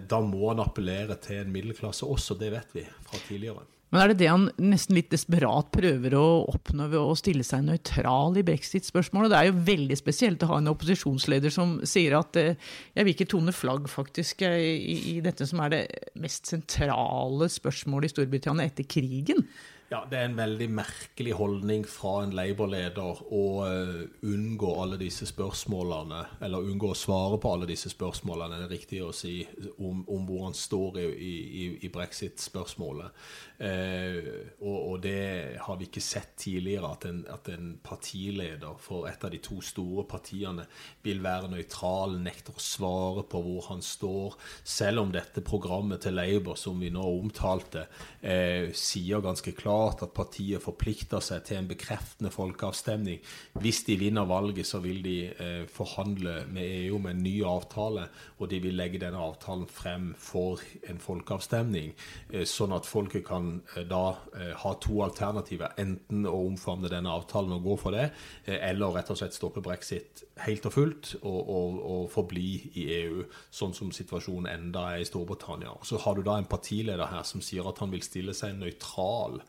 Da 0.07 0.21
må 0.23 0.51
han 0.51 0.63
appellere 0.63 1.19
til 1.23 1.43
en 1.45 1.55
middelklasse 1.55 2.07
også, 2.07 2.35
det 2.39 2.51
vet 2.51 2.75
vi 2.75 2.87
fra 3.07 3.23
tidligere. 3.29 3.63
Men 3.87 4.01
er 4.01 4.11
det 4.11 4.17
det 4.19 4.27
han 4.27 4.49
nesten 4.59 4.97
litt 4.97 5.13
desperat 5.13 5.69
prøver 5.71 6.15
å 6.19 6.25
oppnå 6.51 6.89
ved 6.91 6.99
å 6.99 7.15
stille 7.15 7.45
seg 7.47 7.63
nøytral 7.63 8.35
i 8.35 8.43
brexit-spørsmålet? 8.47 9.31
Det 9.31 9.39
er 9.39 9.47
jo 9.47 9.61
veldig 9.69 9.97
spesielt 9.99 10.43
å 10.43 10.49
ha 10.51 10.57
en 10.59 10.71
opposisjonsleder 10.73 11.53
som 11.53 11.77
sier 11.87 12.17
at 12.19 12.35
eh, 12.41 12.59
jeg 12.97 13.07
vil 13.07 13.15
ikke 13.15 13.29
tone 13.31 13.55
flagg, 13.55 13.87
faktisk, 13.87 14.43
i, 14.43 14.97
i 15.13 15.17
dette 15.23 15.47
som 15.47 15.63
er 15.63 15.71
det 15.71 15.81
mest 16.19 16.51
sentrale 16.51 17.47
spørsmålet 17.53 18.11
i 18.11 18.15
Storbritannia 18.17 18.67
etter 18.67 18.89
krigen. 18.91 19.45
Ja, 19.87 20.01
Det 20.11 20.17
er 20.19 20.25
en 20.27 20.35
veldig 20.35 20.65
merkelig 20.75 21.31
holdning 21.39 21.85
fra 21.87 22.17
en 22.25 22.33
Labour-leder 22.35 23.21
å 23.31 23.43
uh, 23.63 24.01
unngå 24.27 24.71
alle 24.83 24.97
disse 24.99 25.23
spørsmålene, 25.29 26.25
eller 26.43 26.65
unngå 26.73 26.89
å 26.91 26.97
svare 26.97 27.37
på 27.39 27.53
alle 27.55 27.69
disse 27.69 27.87
spørsmålene, 27.93 28.57
det 28.59 28.65
er 28.65 28.73
riktig 28.73 28.99
å 29.05 29.13
si, 29.15 29.37
om, 29.79 30.01
om 30.11 30.25
hvor 30.27 30.49
han 30.49 30.57
står 30.59 30.99
i, 30.99 31.05
i, 31.23 31.63
i 31.87 31.91
brexit-spørsmålet. 31.93 33.21
Uh, 33.61 34.27
og, 34.59 34.75
og, 34.75 34.97
det 35.05 35.55
har 35.63 35.79
vi 35.79 35.87
ikke 35.87 36.03
sett 36.03 36.35
tidligere, 36.43 36.91
at 36.91 37.07
en, 37.07 37.23
at 37.31 37.47
en, 37.55 37.71
partileder 37.87 38.75
for 38.83 39.07
et 39.07 39.23
av 39.23 39.31
de 39.31 39.39
to 39.39 39.61
store 39.63 40.03
partiene 40.09 40.67
vil 41.07 41.23
være 41.23 41.53
nøytral, 41.53 42.19
nekter 42.27 42.59
å 42.59 42.65
svare 42.65 43.23
på 43.23 43.39
hvor 43.47 43.71
han 43.71 43.79
står, 43.79 44.35
selv 44.67 45.05
om 45.05 45.15
dette 45.15 45.45
programmet 45.47 46.03
til 46.03 46.19
Labour, 46.19 46.59
som 46.59 46.75
vi 46.83 46.91
nå 46.91 47.07
omtalte, 47.07 47.87
uh, 48.27 48.67
sier 48.75 49.23
ganske 49.23 49.55
klart 49.55 49.76
klart 49.77 50.01
at 50.01 50.13
partiet 50.15 50.63
forplikter 50.63 51.21
seg 51.23 51.43
til 51.45 51.59
en 51.59 51.69
bekreftende 51.69 52.31
folkeavstemning. 52.33 53.19
Hvis 53.61 53.83
de 53.87 53.97
vinner 53.99 54.25
valget, 54.25 54.67
så 54.67 54.79
vil 54.83 55.03
de 55.05 55.17
eh, 55.29 55.65
forhandle 55.69 56.45
med 56.53 56.65
EU 56.87 56.97
med 57.03 57.15
en 57.15 57.23
ny 57.23 57.35
avtale, 57.45 58.07
og 58.39 58.49
de 58.49 58.59
vil 58.63 58.77
legge 58.77 59.01
denne 59.01 59.21
avtalen 59.21 59.67
frem 59.69 60.13
for 60.17 60.61
en 60.89 61.01
folkeavstemning, 61.01 61.93
eh, 62.31 62.45
sånn 62.47 62.73
at 62.75 62.89
folket 62.89 63.25
kan 63.27 63.59
eh, 63.75 63.85
da 63.87 64.17
eh, 64.37 64.53
ha 64.57 64.73
to 64.81 65.01
alternativer. 65.05 65.75
Enten 65.77 66.25
å 66.25 66.35
omfavne 66.47 66.91
denne 66.91 67.13
avtalen 67.13 67.57
og 67.57 67.67
gå 67.67 67.77
for 67.85 67.97
det, 67.97 68.09
eh, 68.45 68.57
eller 68.71 68.95
rett 68.97 69.13
og 69.13 69.21
slett 69.21 69.37
stoppe 69.37 69.63
brexit 69.65 70.25
helt 70.45 70.65
og 70.69 70.73
fullt 70.73 71.13
og, 71.21 71.39
og, 71.41 71.77
og 71.81 72.03
forbli 72.13 72.49
i 72.77 72.87
EU, 72.99 73.23
sånn 73.53 73.75
som 73.77 73.93
situasjonen 73.93 74.49
enda 74.51 74.87
er 74.93 75.03
i 75.03 75.07
Storbritannia. 75.07 75.73
Så 75.85 75.99
har 76.03 76.17
du 76.17 76.25
da 76.25 76.37
en 76.37 76.49
partileder 76.49 77.09
her 77.09 77.25
som 77.27 77.43
sier 77.43 77.67
at 77.67 77.81
han 77.81 77.93
vil 77.93 78.05
stille 78.05 78.35
seg 78.37 78.57
nøytral 78.57 79.41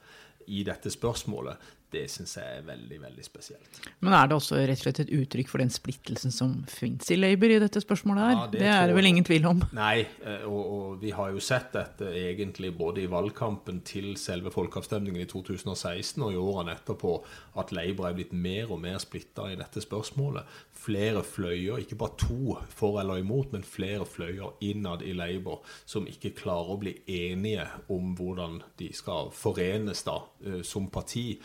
i 0.49 0.65
dette 0.67 0.91
spørsmålet, 0.93 1.61
det 1.95 2.05
syns 2.13 2.35
jeg 2.37 2.59
er 2.59 2.65
veldig 2.67 2.99
veldig 3.01 3.25
spesielt. 3.25 3.79
Men 4.05 4.15
er 4.17 4.29
det 4.29 4.37
også 4.37 4.59
rett 4.61 4.81
og 4.81 4.85
slett 4.85 5.01
et 5.05 5.13
uttrykk 5.17 5.51
for 5.51 5.63
den 5.63 5.73
splittelsen 5.73 6.35
som 6.35 6.53
fins 6.69 7.09
i 7.15 7.17
Labour 7.17 7.55
i 7.55 7.61
dette 7.63 7.81
spørsmålet 7.83 8.25
her? 8.25 8.35
Ja, 8.35 8.47
det, 8.53 8.61
det, 8.61 8.71
er 8.75 8.91
det 8.91 8.97
vel 8.99 9.09
ingen 9.11 9.27
tvil 9.27 9.49
om? 9.49 9.63
Nei, 9.77 10.03
eh, 10.21 10.45
og, 10.49 10.61
og, 10.61 10.99
vi 11.03 11.13
har 11.17 11.33
jo 11.33 11.43
sett 11.43 11.71
dette 11.77 12.11
egentlig 12.13 12.75
både 12.77 13.05
i 13.05 13.11
valgkampen 13.11 13.81
til 13.89 14.11
selve 14.21 14.53
folkeavstemningen 14.55 15.25
i 15.25 15.29
2016 15.31 16.27
og 16.27 16.35
i 16.35 16.41
årene 16.41 16.77
etterpå, 16.77 17.15
at 17.61 17.73
Labour 17.77 18.11
er 18.11 18.19
blitt 18.19 18.37
mer 18.37 18.75
og 18.75 18.83
mer 18.85 19.01
splitta 19.03 19.49
i 19.53 19.59
dette 19.59 19.83
spørsmålet. 19.85 20.49
Flere 20.79 21.25
fløyer, 21.27 21.81
ikke 21.83 21.99
bare 21.99 22.19
to 22.21 22.59
for 22.69 23.01
eller 23.01 23.23
imot, 23.23 23.53
men 23.55 23.65
flere 23.67 24.07
fløyer 24.07 24.61
innad 24.65 25.03
i 25.07 25.15
Labour 25.17 25.65
som 25.89 26.07
ikke 26.09 26.37
klarer 26.39 26.75
å 26.75 26.81
bli 26.81 26.95
enige 27.09 27.67
om 27.93 28.13
hvordan 28.19 28.61
de 28.79 28.93
skal 28.95 29.33
forenes 29.35 30.05
da, 30.07 30.21
eh, 30.45 30.61
som 30.67 30.91
parti 30.93 31.39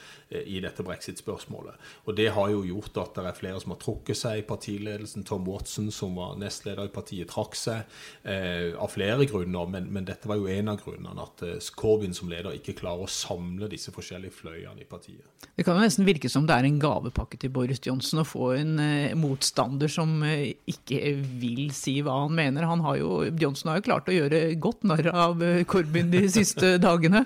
i 0.46 0.60
dette 0.64 0.86
brexit-spørsmålet. 0.86 1.90
Og 2.06 2.16
Det 2.16 2.30
har 2.36 2.50
jo 2.52 2.64
gjort 2.68 2.98
at 3.04 3.16
det 3.20 3.26
er 3.30 3.38
flere 3.38 3.62
som 3.62 3.76
har 3.76 3.82
trukket 3.82 4.20
seg 4.20 4.42
i 4.42 4.48
partiledelsen. 4.48 5.26
Tom 5.28 5.48
Watson, 5.50 5.92
som 5.92 6.16
var 6.20 6.38
nestleder 6.42 6.90
i 6.90 6.94
partiet, 6.94 7.30
trakk 7.32 7.58
seg 7.58 7.84
eh, 8.24 8.74
av 8.74 8.92
flere 8.94 9.28
grunner, 9.30 9.70
men, 9.70 9.90
men, 9.94 10.08
dette 10.08 10.30
var 10.30 10.42
jo 10.42 10.50
en 10.52 10.74
av 10.74 10.82
grunnene. 10.84 11.28
At 11.28 11.46
eh, 11.48 11.72
Corbyn 11.76 12.16
som 12.18 12.32
leder 12.32 12.56
ikke 12.58 12.78
klarer 12.80 13.06
å 13.06 13.12
samle 13.12 13.70
disse 13.72 13.94
forskjellige 13.94 14.36
fløyene 14.42 14.84
i 14.84 14.90
partiet. 14.90 15.28
Det 15.54 15.66
kan 15.66 15.78
jo 15.78 15.86
nesten 15.86 16.08
virke 16.08 16.30
som 16.32 16.48
det 16.50 16.56
er 16.56 16.66
en 16.66 16.80
gavepakke 16.82 17.38
til 17.38 17.52
Boris 17.54 17.82
Johnson 17.84 18.24
å 18.24 18.26
få 18.26 18.54
en 18.58 18.78
eh, 18.82 19.14
motstander 19.18 19.92
som 19.92 20.16
eh, 20.26 20.56
ikke 20.70 21.14
vil 21.42 21.68
si 21.76 22.00
hva 22.02 22.24
han 22.24 22.34
mener. 22.34 22.66
Han 22.70 22.82
har 22.86 22.98
jo, 22.98 23.20
Johnson 23.40 23.70
har 23.70 23.80
jo 23.80 23.86
klart 23.86 24.10
å 24.10 24.16
gjøre 24.16 24.42
godt 24.64 24.88
narr 24.90 25.12
av 25.12 25.44
eh, 25.46 25.62
Corbyn 25.70 26.10
de 26.14 26.24
siste 26.34 26.76
dagene. 26.88 27.26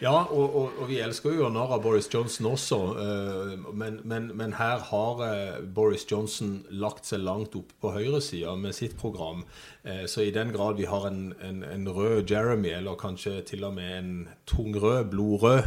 Ja, 0.00 0.14
og, 0.24 0.46
og, 0.46 0.80
og, 0.80 0.86
vi 0.88 1.02
elsker 1.04 1.36
jo 1.36 1.50
narr 1.52 1.76
av 1.76 1.84
Boris 1.84 2.08
Johnson 2.12 2.45
også, 2.48 2.78
uh, 2.96 3.74
men, 3.74 4.00
men, 4.04 4.30
men, 4.38 4.54
her 4.58 4.82
har 4.90 5.22
uh, 5.22 5.60
Boris 5.76 6.06
Johnson 6.10 6.60
lagt 6.70 7.08
seg 7.08 7.24
langt 7.24 7.56
opp 7.58 7.72
på 7.82 7.92
høyresida 7.94 8.54
med 8.60 8.76
sitt 8.76 8.96
program. 9.00 9.44
Uh, 9.86 10.06
så 10.06 10.22
i 10.22 10.30
den 10.34 10.52
grad 10.52 10.76
vi 10.76 10.84
har 10.84 11.06
en, 11.06 11.34
en, 11.42 11.62
en, 11.64 11.88
rød 11.88 12.30
Jeremy, 12.30 12.72
eller 12.74 12.98
kanskje 12.98 13.40
til 13.46 13.64
og 13.64 13.74
med 13.74 13.98
en 13.98 14.28
tungrød, 14.46 15.04
blodrød 15.10 15.62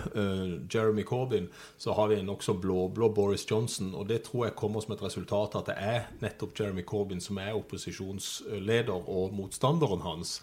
Jeremy 0.74 1.04
Corbyn, 1.04 1.48
så 1.78 1.94
har 1.96 2.08
vi 2.08 2.20
en 2.20 2.28
nokså 2.28 2.54
blåblå 2.60 3.10
Boris 3.16 3.46
Johnson. 3.52 3.94
Og 3.96 4.10
det 4.10 4.22
tror 4.28 4.46
jeg 4.46 4.56
kommer 4.60 4.84
som 4.84 4.94
et 4.94 5.04
resultat 5.04 5.56
at 5.56 5.72
det 5.72 5.76
er 5.78 6.10
nettopp 6.22 6.60
Jeremy 6.60 6.84
Corbyn 6.84 7.22
som 7.24 7.40
er 7.40 7.56
opposisjonsleder 7.58 9.10
og 9.10 9.34
motstanderen 9.36 10.04
hans. 10.04 10.40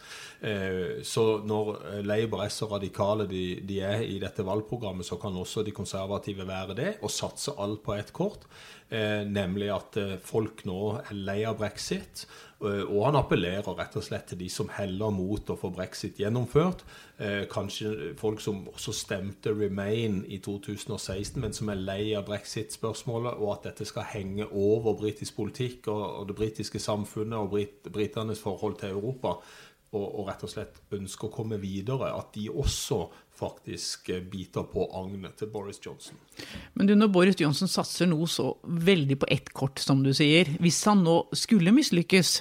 Så 1.02 1.24
når 1.44 2.02
Labour 2.04 2.44
er 2.44 2.52
så 2.52 2.68
radikale 2.70 3.26
de, 3.28 3.44
de 3.68 3.80
er 3.84 4.04
i 4.04 4.18
dette 4.22 4.44
valgprogrammet, 4.46 5.06
så 5.06 5.18
kan 5.20 5.36
også 5.36 5.64
de 5.66 5.74
konservative 5.76 6.46
være 6.48 6.76
det, 6.78 6.90
og 7.02 7.12
satse 7.12 7.56
alt 7.60 7.82
på 7.84 7.96
ett 7.96 8.12
kort. 8.12 8.48
Eh, 8.88 9.24
nemlig 9.26 9.70
at 9.74 9.96
eh, 9.98 10.12
folk 10.22 10.62
nå 10.68 10.80
er 11.00 11.16
lei 11.26 11.40
av 11.48 11.56
brexit. 11.58 12.22
Eh, 12.64 12.84
og 12.88 13.02
han 13.04 13.18
appellerer 13.18 13.76
rett 13.76 13.96
og 13.98 14.04
slett 14.04 14.30
til 14.30 14.40
de 14.40 14.48
som 14.52 14.70
heller 14.72 15.12
mot 15.12 15.50
å 15.52 15.58
få 15.60 15.68
brexit 15.76 16.16
gjennomført. 16.22 16.86
Eh, 17.20 17.44
kanskje 17.52 18.14
folk 18.16 18.40
som 18.40 18.62
også 18.72 18.94
stemte 18.96 19.52
Remain 19.52 20.22
i 20.24 20.38
2016, 20.40 21.36
men 21.42 21.52
som 21.56 21.68
er 21.68 21.82
lei 21.82 22.14
av 22.16 22.24
brexit-spørsmålet, 22.30 23.36
og 23.36 23.52
at 23.58 23.70
dette 23.70 23.88
skal 23.88 24.08
henge 24.14 24.48
over 24.48 24.96
britisk 24.96 25.36
politikk 25.36 25.90
og, 25.92 26.24
det 26.30 26.38
britiske 26.38 26.80
samfunnet 26.80 27.38
og 27.38 27.52
brit, 27.52 27.92
britenes 27.92 28.40
forhold 28.40 28.80
til 28.80 28.96
Europa 28.96 29.36
og, 29.92 30.06
og, 30.06 30.22
rett 30.28 30.42
og 30.44 30.50
slett 30.50 30.80
ønsker 30.96 31.28
å 31.28 31.34
komme 31.34 31.60
videre, 31.62 32.10
at 32.16 32.32
de 32.34 32.48
også 32.50 33.04
faktisk 33.38 34.10
eh, 34.14 34.22
biter 34.24 34.66
på 34.70 34.88
agnet 34.98 35.36
til 35.40 35.50
Boris 35.52 35.80
Johnson. 35.84 36.18
Men 36.74 36.88
du, 36.88 36.94
når 36.98 37.12
Boris 37.14 37.40
Johnson 37.40 37.70
satser 37.70 38.10
nå 38.10 38.18
så 38.30 38.52
veldig 38.64 39.20
på 39.22 39.30
ett 39.32 39.52
kort, 39.56 39.80
som 39.82 40.02
du 40.04 40.12
sier, 40.16 40.56
hvis 40.62 40.82
han 40.88 41.04
nå 41.06 41.22
skulle 41.36 41.74
mislykkes, 41.76 42.40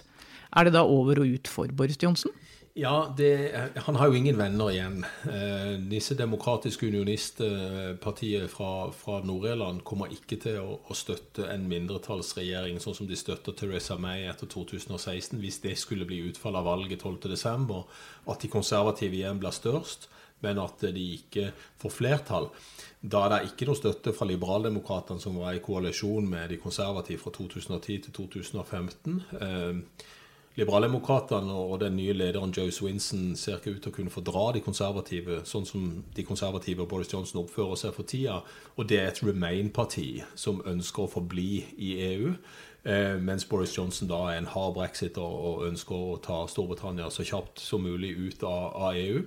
er 0.55 0.67
det 0.67 0.75
da 0.77 0.85
over 0.87 1.19
og 1.23 1.37
ut 1.37 1.51
for 1.51 1.71
Boris 1.75 1.99
Johnson? 2.01 2.33
Ja, 2.77 3.13
det, 3.17 3.55
han 3.75 3.95
har 3.95 4.09
jo 4.11 4.17
ingen 4.19 4.35
venner 4.35 4.67
igjen. 4.67 4.97
Eh, 5.31 5.77
disse 5.87 6.17
demokratiske 6.19 6.89
unionistpartiet 6.89 8.51
fra, 8.51 8.89
fra 8.91 9.21
Nord-Irland 9.23 9.79
kommer 9.87 10.11
ikke 10.11 10.35
til 10.43 10.57
å, 10.59 10.73
å, 10.83 10.97
støtte 10.97 11.47
en 11.53 11.69
mindretallsregjering 11.71 12.81
sånn 12.83 12.97
som 12.97 13.07
de 13.07 13.15
støtter 13.15 13.55
Teresa 13.55 13.95
May 13.95 14.27
etter 14.27 14.51
2016, 14.51 15.39
hvis 15.39 15.61
det 15.63 15.77
skulle 15.79 16.07
bli 16.09 16.19
utfallet 16.27 16.59
av 16.59 16.67
valget 16.67 17.07
12.12., 17.07 17.79
at 18.35 18.43
de 18.43 18.51
konservative 18.51 19.21
igjen 19.21 19.39
blir 19.39 19.55
størst, 19.55 20.09
men 20.45 20.61
at 20.63 20.87
de 20.95 21.05
ikke 21.17 21.49
får 21.81 21.95
flertall. 21.97 22.49
Da 23.01 23.25
er 23.25 23.33
det 23.33 23.51
ikke 23.51 23.67
noe 23.69 23.77
støtte 23.77 24.13
fra 24.15 24.27
liberaldemokratene, 24.29 25.21
som 25.21 25.37
var 25.41 25.57
i 25.57 25.63
koalisjon 25.65 26.29
med 26.29 26.53
de 26.53 26.61
konservative 26.61 27.21
fra 27.21 27.33
2010 27.35 27.97
til 28.07 28.15
2015. 28.21 29.19
Eh, 29.41 30.05
Liberaldemokratene 30.55 31.51
og 31.51 31.81
den 31.81 31.97
nye 31.99 32.13
lederen 32.15 32.53
Joe 32.55 32.71
Swinson 32.71 33.33
ser 33.35 33.57
ikke 33.57 33.73
ut 33.75 33.81
til 33.83 33.91
å 33.91 33.95
kunne 33.97 34.13
fordra 34.13 34.53
de 34.55 34.61
konservative, 34.63 35.41
sånn 35.43 35.67
som 35.67 35.89
de 36.15 36.23
konservative 36.23 36.85
og 36.85 36.93
Boris 36.93 37.11
Johnson 37.11 37.41
oppfører 37.41 37.81
seg 37.81 37.91
for 37.97 38.07
tida. 38.07 38.37
Og 38.79 38.87
det 38.87 39.01
er 39.01 39.09
et 39.09 39.19
Remain-parti 39.19 40.23
som 40.39 40.63
ønsker 40.63 41.03
å 41.03 41.11
forbli 41.11 41.49
i 41.75 41.91
EU. 42.07 42.31
Eh, 42.87 43.17
mens 43.19 43.43
Boris 43.49 43.75
Johnson 43.75 44.07
da 44.07 44.21
er 44.29 44.39
en 44.39 44.47
hard 44.53 44.77
brexiter 44.77 45.25
og 45.25 45.65
ønsker 45.67 45.95
å 46.13 46.19
ta 46.23 46.45
Storbritannia 46.47 47.09
så 47.11 47.27
kjapt 47.27 47.59
som 47.59 47.83
mulig 47.83 48.13
ut 48.15 48.47
av, 48.47 48.95
EU. 48.95 49.25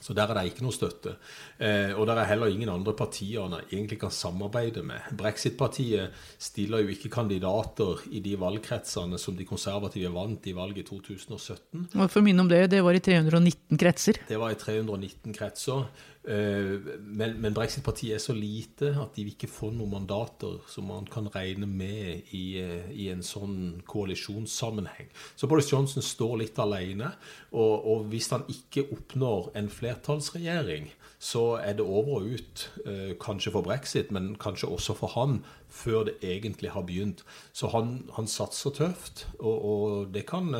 Så 0.00 0.16
der 0.16 0.30
er 0.30 0.38
det 0.38 0.50
ikke 0.50 0.64
noe 0.64 0.74
støtte. 0.74 1.14
Eh, 1.60 1.92
og 1.92 2.06
der 2.08 2.22
er 2.22 2.30
heller 2.30 2.52
ingen 2.52 2.72
andre 2.72 2.94
partier 2.96 3.44
han 3.44 3.58
egentlig 3.60 4.00
kan 4.00 4.12
samarbeide 4.14 4.82
med. 4.86 5.10
Brexit-partiet 5.18 6.16
stiller 6.40 6.84
jo 6.84 6.94
ikke 6.94 7.12
kandidater 7.12 8.00
i 8.10 8.22
de 8.24 8.36
valgkretsene 8.40 9.20
som 9.20 9.36
de 9.36 9.48
konservative 9.48 10.12
vant 10.14 10.48
i 10.48 10.56
valget 10.56 10.86
i 10.86 10.88
2017. 10.88 11.90
Og 11.98 12.06
for 12.06 12.22
å 12.22 12.24
minne 12.24 12.46
om 12.46 12.48
det, 12.50 12.64
det 12.72 12.80
var 12.84 12.96
i 12.96 13.04
319 13.04 13.80
kretser? 13.80 14.22
Det 14.28 14.40
var 14.40 14.54
i 14.54 14.60
319 14.60 15.36
kretser. 15.36 15.84
Eh, 16.28 16.76
men, 17.00 17.38
men 17.40 17.54
Brexit-partiet 17.56 18.18
er 18.18 18.20
så 18.20 18.34
lite 18.36 18.90
at 19.00 19.14
de 19.16 19.24
vil 19.24 19.32
ikke 19.32 19.48
få 19.48 19.70
noen 19.72 19.94
mandater 19.94 20.58
som 20.68 20.90
man 20.90 21.06
kan 21.08 21.30
regne 21.32 21.64
med 21.64 22.28
i, 22.36 22.60
eh, 22.60 22.90
i 22.92 23.08
en 23.12 23.24
sånn 23.24 23.80
koalisjonssammenheng. 23.88 25.08
Så 25.32 25.48
Boris 25.48 25.72
Johnson 25.72 26.04
står 26.04 26.36
litt 26.42 26.60
alene. 26.60 27.14
Og, 27.50 27.72
og, 27.88 28.04
hvis 28.12 28.28
han 28.34 28.44
ikke 28.52 28.90
oppnår 28.92 29.50
en 29.56 29.72
flertallsregjering, 29.72 30.90
så 31.20 31.56
er 31.60 31.78
det 31.80 31.88
over 31.88 32.20
og 32.20 32.36
ut. 32.36 32.68
Eh, 32.84 33.16
kanskje 33.20 33.56
for 33.56 33.64
brexit, 33.64 34.12
men 34.12 34.34
kanskje 34.40 34.68
også 34.68 34.96
for 35.00 35.16
han, 35.16 35.40
før 35.72 36.04
det 36.10 36.18
egentlig 36.20 36.74
har 36.76 36.84
begynt. 36.84 37.24
Så 37.56 37.72
han, 37.72 38.02
han 38.16 38.28
satser 38.28 38.76
tøft, 38.76 39.24
og, 39.38 39.56
og 39.56 40.14
det 40.14 40.26
kan 40.28 40.52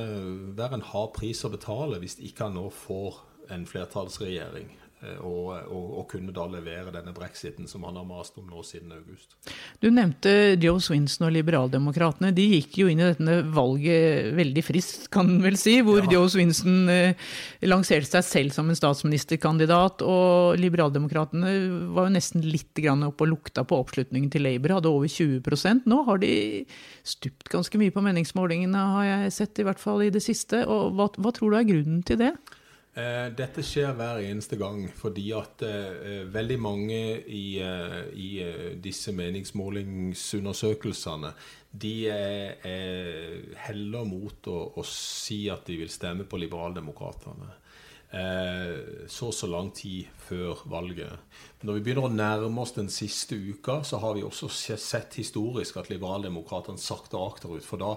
være 0.57 0.81
en 0.81 0.89
hard 0.93 1.13
pris 1.19 1.45
å 1.45 1.53
betale 1.53 2.01
hvis 2.01 2.21
ikke 2.25 2.49
han 2.49 2.57
nå 2.57 2.69
får 2.73 3.27
en 3.53 3.67
flertallsregjering. 3.67 4.71
Eh, 5.01 5.17
og, 5.25 5.55
og, 5.73 5.85
og, 6.01 6.03
kunne 6.11 6.33
da 6.35 6.45
levere 6.51 6.93
denne 6.93 7.15
brexiten 7.17 7.69
som 7.71 7.87
han 7.89 7.97
har 7.97 8.05
mast 8.05 8.37
om 8.41 8.49
nå 8.51 8.61
siden 8.67 8.93
august. 8.93 9.37
Du 9.81 9.89
nevnte 9.89 10.59
Joe 10.61 10.83
Swinson 10.83 11.29
og 11.29 11.33
Liberaldemokratene. 11.39 12.35
De 12.37 12.45
gikk 12.57 12.77
jo 12.83 12.91
inn 12.91 13.01
i 13.01 13.09
dette 13.09 13.39
valget 13.55 14.35
veldig 14.37 14.65
friskt, 14.67 15.09
kan 15.15 15.39
vel 15.45 15.57
si. 15.61 15.79
Hvor 15.87 16.03
ja. 16.05 16.11
Joe 16.19 16.29
Swinson 16.33 16.93
eh, 16.93 17.31
lanserte 17.65 18.11
seg 18.11 18.29
selv 18.29 18.57
som 18.57 18.69
en 18.69 18.77
statsministerkandidat. 18.79 20.05
Og 20.05 20.61
Liberaldemokratene 20.61 21.55
var 21.97 22.11
jo 22.11 22.17
nesten 22.19 22.45
litt 22.45 22.69
oppe 22.81 23.27
og 23.27 23.33
lukta 23.33 23.65
på 23.69 23.79
oppslutningen 23.83 24.31
til 24.33 24.45
Labour, 24.47 24.77
hadde 24.79 24.89
over 24.89 25.11
20% 25.11 25.89
Nå 25.91 25.99
har 26.07 26.21
de 26.23 26.33
stupt 27.07 27.49
ganske 27.53 27.77
mye 27.81 27.93
på 27.93 28.03
meningsmålingene, 28.05 28.85
har 28.95 29.09
jeg 29.09 29.35
sett, 29.37 29.61
i 29.61 29.67
hvert 29.67 29.81
fall 29.81 30.05
i 30.05 30.13
det 30.13 30.23
siste. 30.25 30.63
Og 30.69 30.95
hva, 30.97 31.09
hva 31.21 31.33
tror 31.35 31.53
du 31.53 31.59
er 31.59 31.69
grunnen 31.69 32.05
til 32.07 32.21
det? 32.21 32.33
Eh, 33.01 33.29
dette 33.37 33.63
skjer 33.65 33.93
hver 33.97 34.19
eneste 34.25 34.57
gang 34.61 34.93
fordi 34.97 35.33
at 35.37 35.63
uh, 35.63 36.33
veldig 36.33 36.61
mange 36.61 37.21
i, 37.23 37.61
uh, 37.63 38.09
i 38.13 38.43
uh, 38.43 38.81
disse 38.83 39.13
meningsmålingsundersøkelsene 39.17 41.33
de 41.71 42.09
er, 42.11 42.55
er 42.67 43.55
heller 43.69 44.05
mot 44.09 44.47
å, 44.51 44.73
å, 44.75 44.83
si 44.87 45.49
at 45.53 45.67
de 45.71 45.77
vil 45.85 45.91
stemme 45.93 46.25
på 46.27 46.37
Liberaldemokratene. 46.43 47.51
Så 49.07 49.27
og 49.29 49.35
så 49.39 49.47
lang 49.47 49.71
tid 49.71 50.11
før 50.19 50.67
valget. 50.67 51.15
Når 51.63 51.75
vi 51.77 51.83
begynner 51.87 52.09
å 52.09 52.11
nærme 52.11 52.59
oss 52.65 52.75
den 52.75 52.91
siste 52.91 53.39
uka, 53.39 53.87
så 53.87 54.03
har 54.03 54.17
vi 54.17 54.27
også 54.27 54.49
sett 54.51 55.15
historisk 55.21 55.77
at 55.79 55.87
Liberaldemokratene 55.93 56.79
sakte 56.83 57.15
akterut. 57.23 57.63
For 57.63 57.79
da 57.79 57.95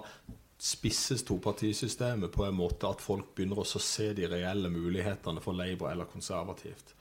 spisses 0.64 1.22
topartisystemet 1.28 2.32
på 2.32 2.46
en 2.46 2.56
måte 2.56 2.88
at 2.88 3.02
folk 3.04 3.34
begynner 3.36 3.60
å 3.60 3.66
se 3.68 4.12
de 4.16 4.28
reelle 4.30 4.70
mulighetene 4.72 5.42
for 5.44 5.56
Labour 5.56 5.90
eller 5.90 6.08
konservativt. 6.08 6.94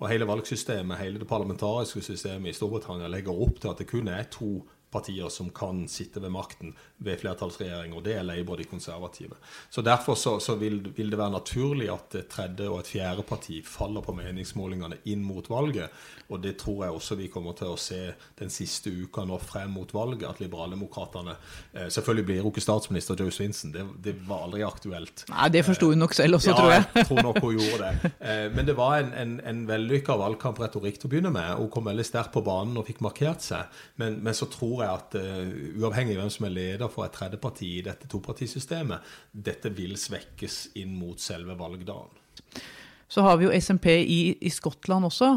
Og 0.00 0.08
hele 0.08 0.28
valgsystemet, 0.28 0.96
hele 1.02 1.20
det 1.20 1.28
parlamentariske 1.28 2.00
systemet 2.00 2.54
i 2.54 2.56
Storbritannia 2.56 3.10
legger 3.12 3.36
opp 3.44 3.60
til 3.60 3.74
at 3.74 3.82
det 3.82 3.90
kun 3.90 4.08
er 4.08 4.24
to 4.32 4.62
partier 4.90 5.28
som 5.28 5.50
kan 5.54 5.84
sitte 5.88 6.20
ved 6.22 6.32
makten 6.34 6.74
ved 7.00 7.20
flertallsregjering, 7.22 7.94
og 7.96 8.04
det 8.04 8.16
er 8.18 8.26
Labour 8.26 8.60
de 8.60 8.66
konservative. 8.68 9.38
Så 9.70 9.82
Derfor 9.82 10.14
så, 10.14 10.38
så 10.40 10.54
vil, 10.60 10.80
vil, 10.96 11.10
det 11.10 11.18
være 11.18 11.36
naturlig 11.38 11.88
at 11.92 12.14
et 12.18 12.28
tredje 12.30 12.68
og 12.68 12.80
et 12.82 12.90
fjerde 12.90 13.24
parti 13.26 13.60
faller 13.64 14.04
på 14.04 14.14
meningsmålingene 14.16 15.00
inn 15.10 15.22
mot 15.24 15.46
valget. 15.50 15.88
Og 16.30 16.42
det 16.42 16.56
tror 16.60 16.84
jeg 16.84 16.94
også 16.94 17.16
vi 17.18 17.30
kommer 17.32 17.56
til 17.58 17.72
å 17.72 17.78
se 17.80 18.00
den 18.38 18.52
siste 18.52 18.90
uka 18.90 19.24
nå 19.26 19.38
frem 19.42 19.72
mot 19.74 19.94
valget, 19.94 20.28
at 20.28 20.42
liberaldemokratene 20.42 21.34
eh, 21.72 21.88
Selvfølgelig 21.90 22.26
blir 22.26 22.42
hun 22.44 22.52
ikke 22.52 22.62
statsminister 22.62 23.18
Joe 23.18 23.32
Swinson, 23.34 23.72
det, 23.74 23.86
det, 24.04 24.14
var 24.28 24.44
aldri 24.46 24.62
aktuelt. 24.66 25.24
Nei, 25.30 25.48
det 25.54 25.64
forsto 25.66 25.90
hun 25.90 26.02
nok 26.04 26.14
selv 26.14 26.38
også, 26.38 26.52
ja, 26.52 26.58
tror 26.58 26.74
jeg. 26.74 26.84
jeg 26.94 27.08
tror 27.08 27.22
nok 27.26 27.40
hun 27.42 27.56
gjorde 27.58 27.88
det. 27.88 28.12
Eh, 28.20 28.46
men 28.52 28.68
det 28.68 28.76
var 28.78 28.98
en, 29.00 29.10
en, 29.16 29.34
en 29.46 29.64
vellykka 29.68 30.14
valgkampretorikk 30.20 31.00
til 31.00 31.08
å 31.08 31.12
begynne 31.14 31.32
med. 31.34 31.54
Hun 31.58 31.70
kom 31.72 31.88
veldig 31.88 32.06
sterkt 32.06 32.34
på 32.34 32.44
banen 32.46 32.78
og 32.78 32.86
fikk 32.88 33.02
markert 33.04 33.42
seg. 33.44 33.80
Men, 34.00 34.20
men 34.24 34.36
så 34.36 34.48
tror 34.50 34.79
jeg 34.86 34.98
at 35.00 35.16
uh, 35.20 35.80
uavhengig 35.82 36.16
av 36.16 36.24
hvem 36.24 36.34
som 36.34 36.46
er 36.48 36.54
leder 36.56 36.92
for 36.92 37.06
et 37.06 37.16
tredjeparti 37.16 37.70
i 37.78 37.86
dette 37.86 38.10
topartisystemet, 38.10 39.10
dette 39.32 39.72
vil 39.76 39.96
svekkes 40.00 40.60
inn 40.80 40.92
mot 40.98 41.20
selve 41.20 41.56
valgdagen. 41.58 42.16
Så 43.10 43.24
har 43.26 43.40
vi 43.40 43.48
jo 43.48 43.54
SMP 43.56 43.90
i, 43.98 44.20
i 44.40 44.52
Skottland 44.54 45.08
også. 45.08 45.32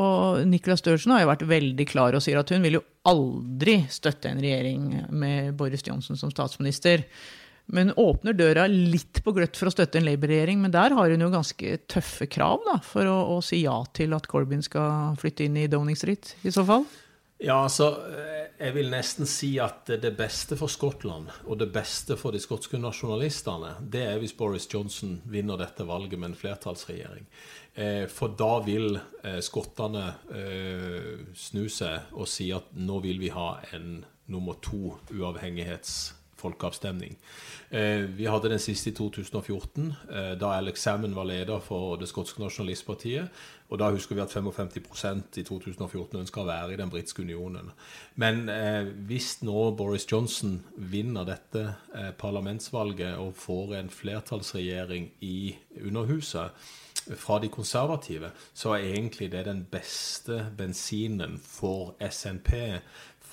Og 0.00 0.46
Nicola 0.48 0.78
Sturgeon 0.80 1.12
har 1.12 1.26
jo 1.26 1.28
vært 1.28 1.44
veldig 1.50 1.86
klar 1.90 2.16
og 2.16 2.24
sier 2.24 2.40
at 2.40 2.50
hun 2.54 2.64
vil 2.64 2.78
jo 2.78 2.86
aldri 3.08 3.82
støtte 3.92 4.30
en 4.30 4.40
regjering 4.40 4.86
med 5.12 5.52
Boris 5.58 5.84
Johnson 5.84 6.16
som 6.16 6.32
statsminister. 6.32 7.04
Men 7.72 7.92
åpner 8.00 8.34
døra 8.36 8.64
litt 8.68 9.20
på 9.24 9.34
gløtt 9.36 9.58
for 9.58 9.68
å 9.68 9.74
støtte 9.74 10.00
en 10.00 10.06
Labour-regjering. 10.08 10.62
Men 10.64 10.72
der 10.74 10.96
har 10.96 11.12
hun 11.12 11.24
jo 11.24 11.30
ganske 11.32 11.76
tøffe 11.92 12.26
krav 12.32 12.64
da, 12.66 12.78
for 12.84 13.08
å, 13.08 13.18
å, 13.36 13.38
si 13.44 13.62
ja 13.66 13.76
til 13.96 14.16
at 14.16 14.26
Corbyn 14.30 14.64
skal 14.64 15.16
flytte 15.20 15.46
inn 15.46 15.60
i 15.60 15.68
Downing 15.70 15.98
Street, 15.98 16.34
i 16.42 16.52
så 16.54 16.64
fall. 16.68 16.88
Ja, 17.42 17.56
altså, 17.64 17.88
jeg 18.54 18.74
vil 18.76 18.92
nesten 18.92 19.26
si 19.26 19.56
at 19.58 19.88
det 19.98 20.12
beste 20.14 20.54
for 20.60 20.70
Skottland 20.70 21.26
og 21.42 21.58
det 21.58 21.72
beste 21.74 22.14
for 22.20 22.30
de 22.30 22.38
skotske 22.38 22.78
nasjonalistene, 22.78 23.72
det 23.82 24.04
er 24.06 24.20
hvis 24.22 24.36
Boris 24.38 24.68
Johnson 24.70 25.16
vinner 25.26 25.58
dette 25.58 25.82
valget 25.88 26.20
med 26.20 26.30
en 26.30 26.38
flertallsregjering. 26.38 27.26
Eh, 27.74 28.06
for 28.06 28.36
da 28.38 28.60
vil 28.62 28.94
eh, 29.24 29.40
skottene 29.42 30.06
snu 31.34 31.66
seg 31.66 32.14
og 32.14 32.30
si 32.30 32.52
at 32.54 32.70
nå 32.78 33.02
vil 33.02 33.18
vi 33.22 33.32
ha 33.34 33.56
en 33.74 34.04
nummer 34.30 34.62
to 34.62 34.94
uavhengighets 35.10 36.21
folkeavstemning. 36.42 37.16
Eh, 37.70 38.04
vi 38.18 38.26
hadde 38.28 38.50
den 38.52 38.60
siste 38.60 38.90
i 38.90 38.94
2014, 38.96 39.94
eh, 40.10 40.32
da 40.40 40.52
Alex 40.58 40.82
Salmon 40.82 41.14
var 41.16 41.24
leder 41.24 41.62
for 41.64 41.96
det 41.96 42.08
skotske 42.10 42.42
nasjonalistpartiet. 42.42 43.30
Og 43.72 43.78
da 43.80 43.88
husker 43.94 44.14
vi 44.14 44.20
at 44.20 44.34
55% 44.34 45.38
i 45.40 45.44
2014 45.48 46.20
ønska 46.20 46.42
å 46.42 46.48
være 46.50 46.74
i 46.74 46.76
den 46.76 46.90
britiske 46.92 47.24
unionen. 47.24 47.70
Men 48.20 48.48
eh, 48.52 48.84
hvis 49.08 49.38
nå 49.46 49.70
Boris 49.78 50.04
Johnson 50.10 50.58
vinner 50.76 51.24
dette 51.24 51.64
parlamentsvalget 52.20 53.16
og 53.16 53.36
får 53.40 53.76
en 53.78 53.92
flertallsregjering 53.92 55.10
i 55.24 55.56
Underhuset 55.80 56.52
fra 57.18 57.38
de 57.42 57.48
konservative, 57.52 58.30
så 58.54 58.76
er 58.76 58.92
egentlig 58.92 59.30
det 59.32 59.46
den 59.48 59.64
beste 59.70 60.46
bensinen 60.58 61.38
for 61.42 61.96
SNP 62.10 62.52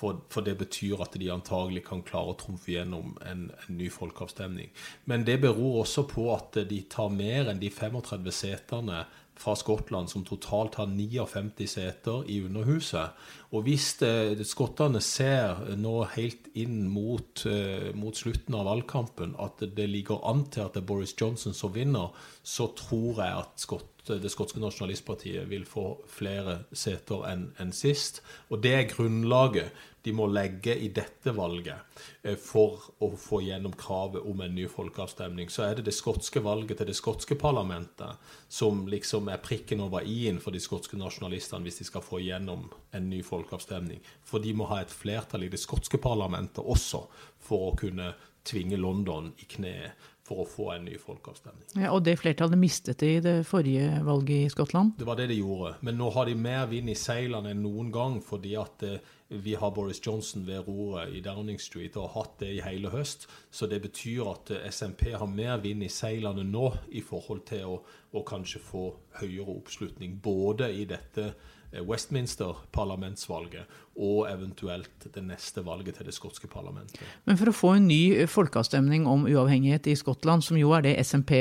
for, 0.00 0.20
for, 0.32 0.40
det 0.40 0.56
betyr 0.56 1.02
at 1.04 1.16
de 1.20 1.28
antagelig 1.32 1.82
kan 1.84 2.00
klare 2.06 2.32
å 2.32 2.38
trumfe 2.40 2.72
gjennom 2.72 3.18
en, 3.26 3.42
en, 3.52 3.76
ny 3.76 3.90
folkeavstemning. 3.92 4.70
Men 5.04 5.26
det 5.28 5.40
beror 5.42 5.82
også 5.82 6.06
på 6.08 6.30
at 6.32 6.56
de 6.70 6.78
tar 6.88 7.12
mer 7.12 7.50
enn 7.52 7.60
de 7.60 7.68
35 7.68 8.32
setene 8.32 9.02
fra 9.40 9.54
Skottland, 9.56 10.10
som 10.12 10.24
totalt 10.26 10.76
har 10.76 10.90
59 10.92 11.66
seter 11.72 12.26
i 12.28 12.40
Underhuset. 12.44 13.16
Og 13.50 13.64
hvis 13.66 13.94
det, 14.02 14.44
skottene 14.46 15.00
ser 15.02 15.62
nå 15.80 15.94
helt 16.14 16.50
inn 16.60 16.84
mot, 16.92 17.44
uh, 17.48 17.88
mot, 17.96 18.16
slutten 18.16 18.58
av 18.58 18.68
valgkampen 18.68 19.34
at 19.40 19.64
det, 19.64 19.88
ligger 19.90 20.20
an 20.28 20.44
til 20.52 20.66
at 20.66 20.76
det 20.76 20.84
er 20.84 20.90
Boris 20.92 21.16
Johnson 21.16 21.56
som 21.56 21.72
vinner, 21.74 22.12
så 22.44 22.68
tror 22.76 23.22
jeg 23.24 23.40
at 23.40 23.64
det 24.08 24.32
skotske 24.32 24.60
nasjonalistpartiet 24.62 25.48
vil 25.50 25.66
få 25.68 26.00
flere 26.08 26.62
seter 26.72 27.26
enn 27.30 27.50
en 27.60 27.72
sist. 27.76 28.22
Og 28.48 28.62
det 28.64 28.74
er 28.76 28.90
grunnlaget 28.90 29.72
de 30.02 30.12
må 30.16 30.26
legge 30.32 30.72
i 30.80 30.88
dette 30.96 31.32
valget 31.36 32.00
eh, 32.22 32.36
for 32.40 32.80
å 33.04 33.10
få 33.20 33.42
gjennom 33.44 33.74
kravet 33.76 34.24
om 34.24 34.40
en 34.40 34.54
ny 34.56 34.64
folkeavstemning, 34.70 35.50
så 35.52 35.66
er 35.66 35.76
det 35.76 35.90
det 35.90 35.96
skotske 35.96 36.40
valget 36.44 36.80
til 36.80 36.88
det 36.88 36.96
skotske 36.96 37.36
parlamentet 37.40 38.32
som 38.48 38.86
liksom 38.88 39.28
er 39.28 39.42
prikken 39.44 39.84
over 39.84 40.06
i-en 40.08 40.40
for 40.40 40.56
de 40.56 40.62
skotske 40.62 40.96
nasjonalistene 41.00 41.68
hvis 41.68 41.82
de 41.82 41.88
skal 41.90 42.04
få 42.06 42.22
gjennom 42.24 42.64
en 42.96 43.10
ny 43.12 43.20
folkeavstemning. 43.26 44.00
For 44.24 44.40
de 44.40 44.54
må 44.56 44.70
ha 44.72 44.80
et 44.80 44.94
flertall 44.94 45.44
i 45.44 45.52
det 45.52 45.60
skotske 45.60 46.00
parlamentet 46.00 46.64
også 46.64 47.04
for 47.44 47.68
å 47.68 47.76
kunne 47.76 48.14
tvinge 48.46 48.80
London 48.80 49.34
i 49.36 49.48
kneet 49.52 50.08
for 50.30 50.44
å 50.44 50.46
få 50.46 50.68
en 50.76 50.84
ny 50.86 50.94
folkeavstemning. 51.00 51.66
Ja, 51.74 51.90
og 51.90 52.04
det 52.06 52.14
flertallet 52.20 52.58
mistet 52.60 53.02
de 53.02 53.16
i 53.16 53.22
det 53.24 53.36
forrige 53.48 53.98
valget 54.06 54.46
i 54.46 54.52
Skottland? 54.52 54.94
Det 55.00 55.08
var 55.08 55.18
det 55.18 55.26
de 55.32 55.40
gjorde. 55.40 55.74
Men 55.86 55.98
nå 55.98 56.10
har 56.14 56.30
de 56.30 56.36
mer 56.38 56.68
vind 56.70 56.92
i 56.92 56.98
seilene 56.98 57.50
enn 57.50 57.64
noen 57.64 57.90
gang, 57.94 58.20
fordi 58.22 58.54
at 58.60 58.86
eh, 58.86 59.00
vi 59.42 59.56
har 59.58 59.74
Boris 59.74 59.98
Johnson 60.06 60.46
ved 60.46 60.68
roret 60.68 61.10
i 61.14 61.22
Downing 61.24 61.58
Street 61.62 61.98
og 61.98 62.08
har 62.08 62.22
hatt 62.22 62.38
det 62.44 62.52
i 62.54 62.62
hele 62.62 62.94
høst. 62.94 63.26
Så 63.50 63.66
det 63.70 63.82
betyr 63.82 64.30
at 64.30 64.54
eh, 64.54 64.66
SMP 64.70 65.08
har 65.10 65.30
mer 65.30 65.58
vind 65.64 65.82
i 65.86 65.90
seilene 65.90 66.46
nå 66.46 66.68
i 66.94 67.02
forhold 67.02 67.42
til 67.50 67.74
å, 67.74 67.80
å 68.14 68.26
kanskje 68.26 68.62
få 68.62 68.84
høyere 69.18 69.58
oppslutning 69.58 70.20
både 70.22 70.70
i 70.78 70.86
dette 70.90 71.32
eh, 71.32 71.48
Westminster-parlamentsvalget 71.72 73.68
og 73.96 74.26
eventuelt 74.30 75.06
det 75.14 75.22
neste 75.22 75.62
valget 75.66 75.94
til 75.98 76.08
det 76.08 76.14
skotske 76.16 76.48
parlamentet. 76.50 77.00
Men 77.28 77.38
for 77.38 77.50
å 77.50 77.54
få 77.54 77.74
en 77.76 77.86
ny 77.90 78.26
folkeavstemning 78.30 79.06
om 79.08 79.28
uavhengighet 79.28 79.86
i 79.90 79.98
Skottland, 79.98 80.42
som 80.42 80.58
jo 80.58 80.72
er 80.74 80.86
det 80.86 80.96
SMP 81.06 81.32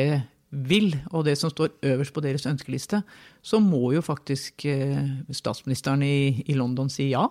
vil, 0.49 0.95
og 1.13 1.27
det 1.27 1.35
som 1.38 1.51
står 1.51 1.75
øverst 1.85 2.13
på 2.13 2.23
deres 2.25 2.47
ønskeliste, 2.49 3.03
så 3.41 3.59
må 3.62 3.91
jo 3.93 4.01
faktisk 4.01 4.65
eh, 4.65 5.12
statsministeren 5.31 6.01
i, 6.03 6.41
i, 6.49 6.55
London 6.57 6.89
si 6.91 7.12
ja. 7.12 7.27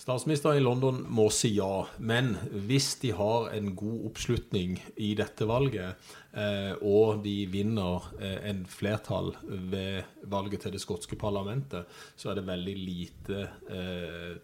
Statsministeren 0.00 0.58
i 0.58 0.64
London 0.64 1.02
må 1.12 1.28
si 1.30 1.52
ja, 1.58 1.84
men 2.00 2.32
hvis 2.66 2.94
de 3.04 3.12
har 3.14 3.52
en 3.54 3.74
god 3.76 4.08
oppslutning 4.08 4.78
i 4.96 5.12
dette 5.18 5.46
valget, 5.46 6.00
eh, 6.32 6.72
og 6.80 7.20
de 7.26 7.36
vinner 7.52 8.08
eh, 8.18 8.40
en 8.50 8.64
flertall 8.66 9.34
ved 9.44 10.24
valget 10.32 10.64
til 10.64 10.74
det 10.74 10.82
skotske 10.82 11.20
parlamentet, 11.20 11.86
så 12.16 12.32
er 12.32 12.40
det 12.40 12.48
veldig 12.48 12.76
lite 12.80 13.46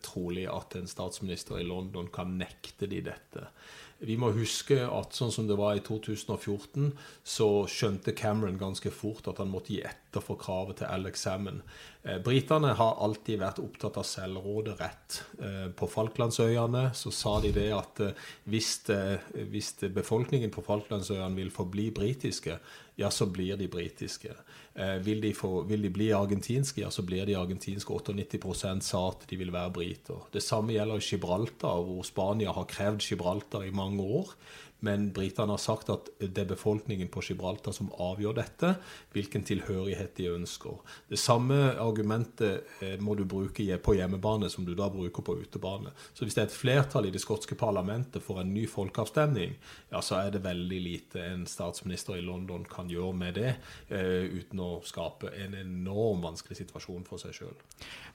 trolig 0.04 0.44
at 0.50 0.76
en 0.78 0.88
statsminister 0.88 1.58
i 1.60 1.66
London 1.66 2.08
kan 2.12 2.36
nekte 2.38 2.88
de 2.90 3.00
dette. 3.08 3.48
Vi 3.98 4.14
må 4.20 4.30
huske 4.30 4.78
at 4.86 5.16
sånn 5.16 5.32
som 5.34 5.48
det 5.48 5.56
var 5.58 5.74
i 5.74 5.82
2014, 5.82 6.92
så 7.26 7.48
skjønte 7.66 8.14
Cameron 8.14 8.60
ganske 8.60 8.92
fort 8.94 9.26
at 9.30 9.40
han 9.42 9.50
måtte 9.50 9.74
gi 9.74 9.80
etter 9.82 10.07
for 10.16 10.40
kravet 10.40 10.80
til 10.80 10.88
Alex 10.88 11.20
Salmon. 11.26 11.60
Eh, 12.02 12.18
britene 12.24 12.72
har 12.78 12.98
alltid 13.04 13.40
vært 13.42 13.60
opptatt 13.60 13.98
av 14.00 14.06
selvråderett. 14.08 15.20
Eh, 15.44 15.64
på 15.76 15.88
Falklandsøyene 15.90 16.88
så 16.96 17.12
sa 17.12 17.34
de 17.44 17.52
det 17.52 17.68
at 17.76 18.00
eh, 18.04 18.28
hvis, 18.48 18.70
hvis 19.52 19.74
befolkningen 19.94 20.52
på 20.54 20.64
Falklandsøyene 20.64 21.36
vil 21.36 21.52
forbli 21.52 21.90
britiske, 21.94 22.56
ja, 22.98 23.10
så 23.14 23.28
blir 23.30 23.58
de 23.60 23.68
britiske. 23.70 24.32
Vil, 25.02 25.20
de 25.22 25.30
få, 25.34 25.64
vil, 25.66 25.84
de 25.86 25.90
bli 25.90 26.08
argentinske, 26.14 26.80
ja, 26.84 26.88
så 26.90 27.02
blir 27.06 27.26
de 27.26 27.34
argentinske. 27.38 27.94
98 27.94 28.82
sa 28.86 29.00
at 29.08 29.24
de 29.30 29.38
vil 29.38 29.50
være 29.54 29.72
briter. 29.74 30.24
Det 30.34 30.42
samme 30.42 30.74
gjelder 30.74 31.02
Gibraltar, 31.02 31.82
hvor 31.86 32.06
Spania 32.06 32.54
har 32.54 32.66
krevd 32.70 33.02
Gibraltar 33.06 33.66
i 33.66 33.74
mange 33.74 34.02
år. 34.02 34.34
Men 34.80 35.08
britene 35.14 35.54
har 35.54 35.62
sagt 35.62 35.90
at 35.90 36.10
det 36.20 36.44
er 36.44 36.50
befolkningen 36.52 37.08
på 37.10 37.22
Gibraltar 37.26 37.74
som 37.74 37.90
avgjør 37.98 38.36
dette, 38.38 38.74
hvilken 39.14 39.42
tilhørighet 39.46 40.14
de 40.18 40.28
ønsker. 40.30 40.78
Det 41.10 41.18
samme 41.18 41.56
argumentet 41.82 42.68
eh, 42.84 42.94
må 43.02 43.16
du 43.18 43.24
bruke 43.28 43.66
på 43.82 43.96
hjemmebane 43.98 44.50
som 44.52 44.66
du 44.66 44.74
da 44.78 44.86
bruker 44.92 45.24
på 45.26 45.38
utebane. 45.40 45.90
Så 46.14 46.24
hvis 46.24 46.38
det 46.38 46.44
er 46.44 46.50
et 46.50 46.58
flertall 46.58 47.08
i 47.08 47.14
det 47.14 47.22
skotske 47.22 47.58
parlamentet 47.58 48.22
for 48.22 48.42
en 48.42 48.52
ny 48.54 48.68
folkeavstemning, 48.70 49.56
ja, 49.90 50.02
så 50.04 50.20
er 50.22 50.32
det 50.34 50.44
veldig 50.46 50.80
lite 50.84 51.24
en 51.26 51.46
statsminister 51.50 52.18
i 52.18 52.24
London 52.24 52.66
kan 52.68 52.90
gjøre 52.90 53.14
med 53.18 53.38
det, 53.38 53.54
uh, 53.90 54.24
uten 54.28 54.60
å 54.62 54.70
skape 54.86 55.32
en 55.32 55.56
enorm 55.58 56.22
vanskelig 56.26 56.58
situasjon 56.60 57.06
for 57.08 57.20
seg 57.22 57.34
sjøl. 57.36 57.56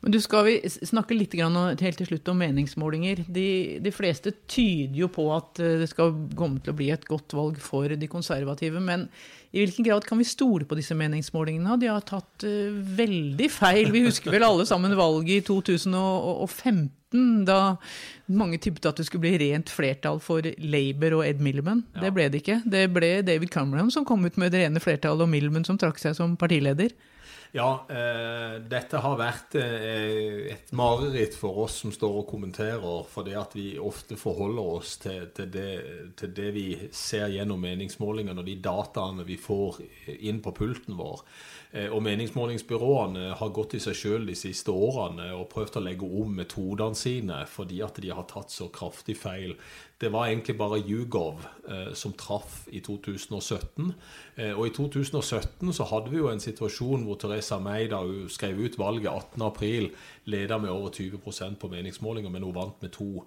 Men 0.04 0.14
du 0.14 0.20
skal 0.24 0.46
vi 0.48 0.56
snakke 0.70 1.16
litt 1.16 1.34
grann 1.38 1.56
helt 1.80 2.00
til 2.00 2.10
slutt 2.10 2.30
om 2.32 2.42
meningsmålinger. 2.44 3.24
De, 3.28 3.48
de 3.84 3.94
fleste 3.96 4.34
tyder 4.52 4.98
jo 5.04 5.10
på 5.14 5.28
at 5.36 5.62
eh, 5.64 5.78
det 5.82 5.90
skal 5.92 6.14
komme 6.38 6.53
komme 6.54 6.64
til 6.64 6.74
å 6.74 6.78
bli 6.78 6.90
et 6.94 7.08
godt 7.10 7.34
valg 7.36 7.60
for 7.62 7.90
de 7.90 8.10
konservative. 8.10 8.82
Men 8.84 9.08
i 9.54 9.64
hvilken 9.64 9.88
grad 9.88 10.06
kan 10.08 10.22
vi 10.22 10.28
stole 10.28 10.68
på 10.70 10.78
disse 10.78 10.96
meningsmålingene? 10.98 11.78
De 11.82 11.90
har 11.92 12.06
tatt 12.08 12.46
uh, 12.48 12.74
veldig 12.98 13.50
feil. 13.54 13.92
Vi 13.94 14.06
husker 14.08 14.34
vel 14.34 14.46
alle 14.46 14.66
sammen 14.70 14.96
valget 14.98 15.42
i 15.42 15.46
2015, 15.50 17.46
da 17.46 17.76
mange 18.34 18.58
tippet 18.58 18.88
at 18.90 18.98
det 18.98 19.06
skulle 19.06 19.28
bli 19.28 19.38
rent 19.42 19.70
flertall 19.70 20.22
for 20.24 20.46
Labour 20.58 21.20
og 21.20 21.28
Ed 21.28 21.42
Milman. 21.44 21.84
Ja. 21.94 22.06
Det 22.06 22.14
ble 22.16 22.30
det 22.34 22.42
ikke. 22.42 22.62
Det 22.66 22.88
ble 22.94 23.16
David 23.26 23.54
Cameron 23.54 23.92
som 23.94 24.08
kom 24.08 24.26
ut 24.26 24.40
med 24.42 24.54
det 24.54 24.64
rene 24.64 24.82
flertallet, 24.82 25.26
og 25.26 25.30
Milman 25.30 25.68
som 25.68 25.78
trakk 25.82 26.02
seg 26.02 26.18
som 26.18 26.38
partileder. 26.40 26.96
Ja, 27.54 27.86
eh, 27.86 28.56
dette 28.66 28.98
har 28.98 29.20
vært 29.20 29.54
eh, 29.62 30.48
et 30.56 30.72
mareritt 30.74 31.36
for 31.38 31.60
oss 31.68 31.76
som 31.84 31.92
står 31.94 32.16
og 32.24 32.32
kommenterer, 32.32 33.04
fordi 33.06 33.36
at 33.38 33.54
vi 33.54 33.68
ofte 33.78 34.18
forholder 34.18 34.72
oss 34.80 34.96
til, 35.04 35.28
til, 35.38 35.52
det, 35.54 35.68
til 36.18 36.34
det, 36.34 36.48
vi 36.56 36.66
ser 36.90 37.30
gjennom 37.30 37.62
meningsmålingene 37.62 38.42
og 38.42 38.50
de 38.50 38.58
dataene 38.58 39.28
vi 39.28 39.38
får 39.38 39.84
inn 40.18 40.42
på 40.42 40.56
pulten 40.58 40.98
vår. 40.98 41.22
Eh, 41.74 41.90
og 41.90 42.04
meningsmålingsbyråene 42.06 43.32
har 43.40 43.54
gått 43.56 43.74
i 43.74 43.82
seg 43.82 43.98
sjøl 43.98 44.28
de 44.30 44.36
siste 44.38 44.74
årene 44.74 45.32
og 45.34 45.48
prøvd 45.54 45.80
å 45.80 45.86
legge 45.88 46.06
om 46.22 46.36
metodene 46.38 46.98
sine 46.98 47.40
fordi 47.50 47.82
at 47.86 47.98
de 48.04 48.14
har 48.14 48.28
tatt 48.30 48.54
så 48.54 48.70
kraftig 48.74 49.18
feil. 49.18 49.58
Det 50.04 50.10
var 50.12 50.28
egentlig 50.28 50.58
bare 50.60 50.82
YouGov 50.82 51.46
eh, 51.70 51.94
som 51.96 52.14
traff 52.20 52.66
i 52.68 52.82
2017. 52.84 53.94
Eh, 54.36 54.52
og 54.52 54.68
i 54.68 54.74
2017 54.76 55.72
så 55.74 55.88
hadde 55.88 56.12
vi 56.12 56.20
jo 56.20 56.28
en 56.30 56.44
situasjon 56.44 57.06
hvor 57.08 57.18
Theresa 57.22 57.58
May 57.64 57.88
da 57.90 58.02
hun 58.04 58.28
skrev 58.30 58.60
ut 58.60 58.78
valget 58.78 59.10
18.4, 59.40 59.88
leda 60.34 60.58
med 60.60 60.74
over 60.74 60.92
20 60.92 61.56
på 61.60 61.70
meningsmålinger, 61.72 62.30
men 62.30 62.44
hun 62.44 62.56
vant 62.56 62.82
med 62.84 62.92
to. 62.92 63.24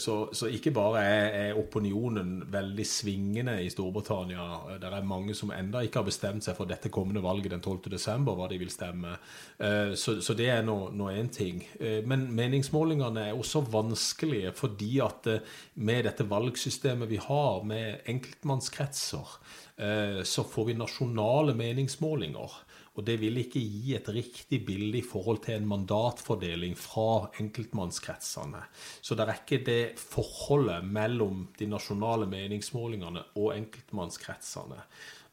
Så, 0.00 0.16
så 0.32 0.48
ikke 0.48 0.72
bare 0.74 1.02
er, 1.04 1.28
er, 1.42 1.58
opinionen 1.60 2.42
veldig 2.52 2.86
svingende 2.88 3.58
i 3.62 3.70
Storbritannia. 3.70 4.78
Det 4.80 4.88
er 4.88 5.04
mange 5.04 5.34
som 5.36 5.52
enda 5.52 5.82
ikke 5.84 6.00
har 6.00 6.08
bestemt 6.08 6.44
seg 6.46 6.56
for 6.56 6.68
dette 6.68 6.92
kommende 6.92 7.22
valget 7.24 7.52
den 7.52 7.64
12.12., 7.84 8.30
hva 8.34 8.48
de 8.50 8.58
vil 8.60 8.72
stemme. 8.72 9.14
Eh, 9.58 9.94
så, 9.98 10.16
så 10.24 10.36
det 10.38 10.48
er 10.52 10.64
nå 10.66 11.08
én 11.12 11.30
ting. 11.32 11.62
Eh, 11.78 12.00
men 12.06 12.26
meningsmålingene 12.34 13.28
er 13.30 13.38
også 13.38 13.64
vanskelige 13.72 14.54
fordi 14.56 14.92
at 15.04 15.30
eh, 15.30 15.56
med 15.74 16.04
dette 16.08 16.26
valgsystemet 16.30 17.10
vi 17.10 17.20
har, 17.22 17.64
med 17.64 18.06
enkeltmannskretser, 18.10 19.36
så 19.74 20.44
får 20.46 20.68
vi 20.68 20.74
nasjonale 20.78 21.50
meningsmålinger. 21.58 22.52
Og 22.94 23.02
det 23.02 23.16
vil 23.18 23.40
ikke 23.40 23.58
gi 23.58 23.94
et 23.96 24.08
riktig 24.14 24.60
bilde 24.66 25.00
i 25.00 25.06
forhold 25.06 25.40
til 25.42 25.56
en 25.58 25.66
mandatfordeling 25.66 26.76
fra 26.78 27.26
enkeltmannskretsene. 27.42 28.60
Så 29.02 29.18
det 29.18 29.26
er 29.26 29.40
ikke 29.40 29.64
det 29.66 29.82
forholdet 29.98 30.86
mellom 30.86 31.48
de 31.58 31.66
nasjonale 31.72 32.28
meningsmålingene 32.30 33.26
og 33.34 33.50
enkeltmannskretsene. 33.56 34.78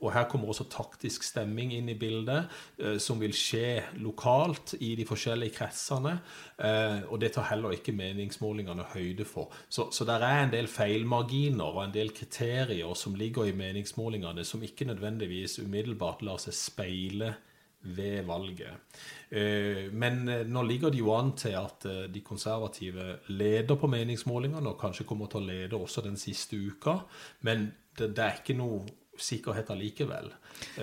Og 0.02 0.10
her 0.16 0.26
kommer 0.30 0.50
også 0.50 0.66
taktisk 0.72 1.24
stemming 1.26 1.74
inn 1.76 1.90
i 1.92 1.98
bildet, 2.00 2.50
eh, 2.82 2.98
som 3.02 3.20
vil 3.22 3.34
skje 3.38 4.00
lokalt 4.02 4.74
i 4.82 4.96
de 4.98 5.06
forskjellige 5.06 5.54
kretsene. 5.60 6.16
Eh, 6.58 7.06
og 7.06 7.20
det 7.22 7.34
tar 7.36 7.50
heller 7.52 7.76
ikke 7.78 7.94
meningsmålingene 7.94 8.88
høyde 8.96 9.28
for. 9.30 9.54
Så, 9.70 9.92
så 9.94 10.08
der 10.10 10.26
er 10.26 10.44
en 10.44 10.54
del 10.54 10.70
feilmarginer 10.72 11.70
og 11.70 11.86
en 11.86 11.94
del 11.94 12.14
kriterier 12.18 12.98
som 12.98 13.16
ligger 13.16 13.50
i 13.50 13.56
meningsmålingene, 13.58 14.46
som 14.46 14.64
ikke 14.66 14.90
nødvendigvis 14.90 15.60
umiddelbart 15.62 16.26
lar 16.26 16.42
seg 16.42 16.58
speile 16.58 17.36
ved 17.82 18.26
valget. 18.26 18.98
Eh, 19.30 19.92
men 19.94 20.24
nå 20.50 20.64
ligger 20.66 20.90
det 20.94 21.02
jo 21.02 21.14
an 21.14 21.36
til 21.38 21.60
at 21.62 21.86
de 22.14 22.24
konservative 22.26 23.20
leder 23.30 23.78
på 23.78 23.90
meningsmålingene, 23.90 24.66
og 24.74 24.82
kanskje 24.82 25.06
kommer 25.06 25.30
til 25.30 25.44
å 25.44 25.50
lede 25.52 25.78
også 25.78 26.02
den 26.10 26.18
siste 26.18 26.58
uka. 26.58 27.04
Men 27.46 27.70
det, 27.98 28.16
det 28.18 28.26
er 28.26 28.42
ikke 28.42 28.58
noe 28.58 28.82
sikkerhet 29.22 29.72
allikevel 29.74 30.32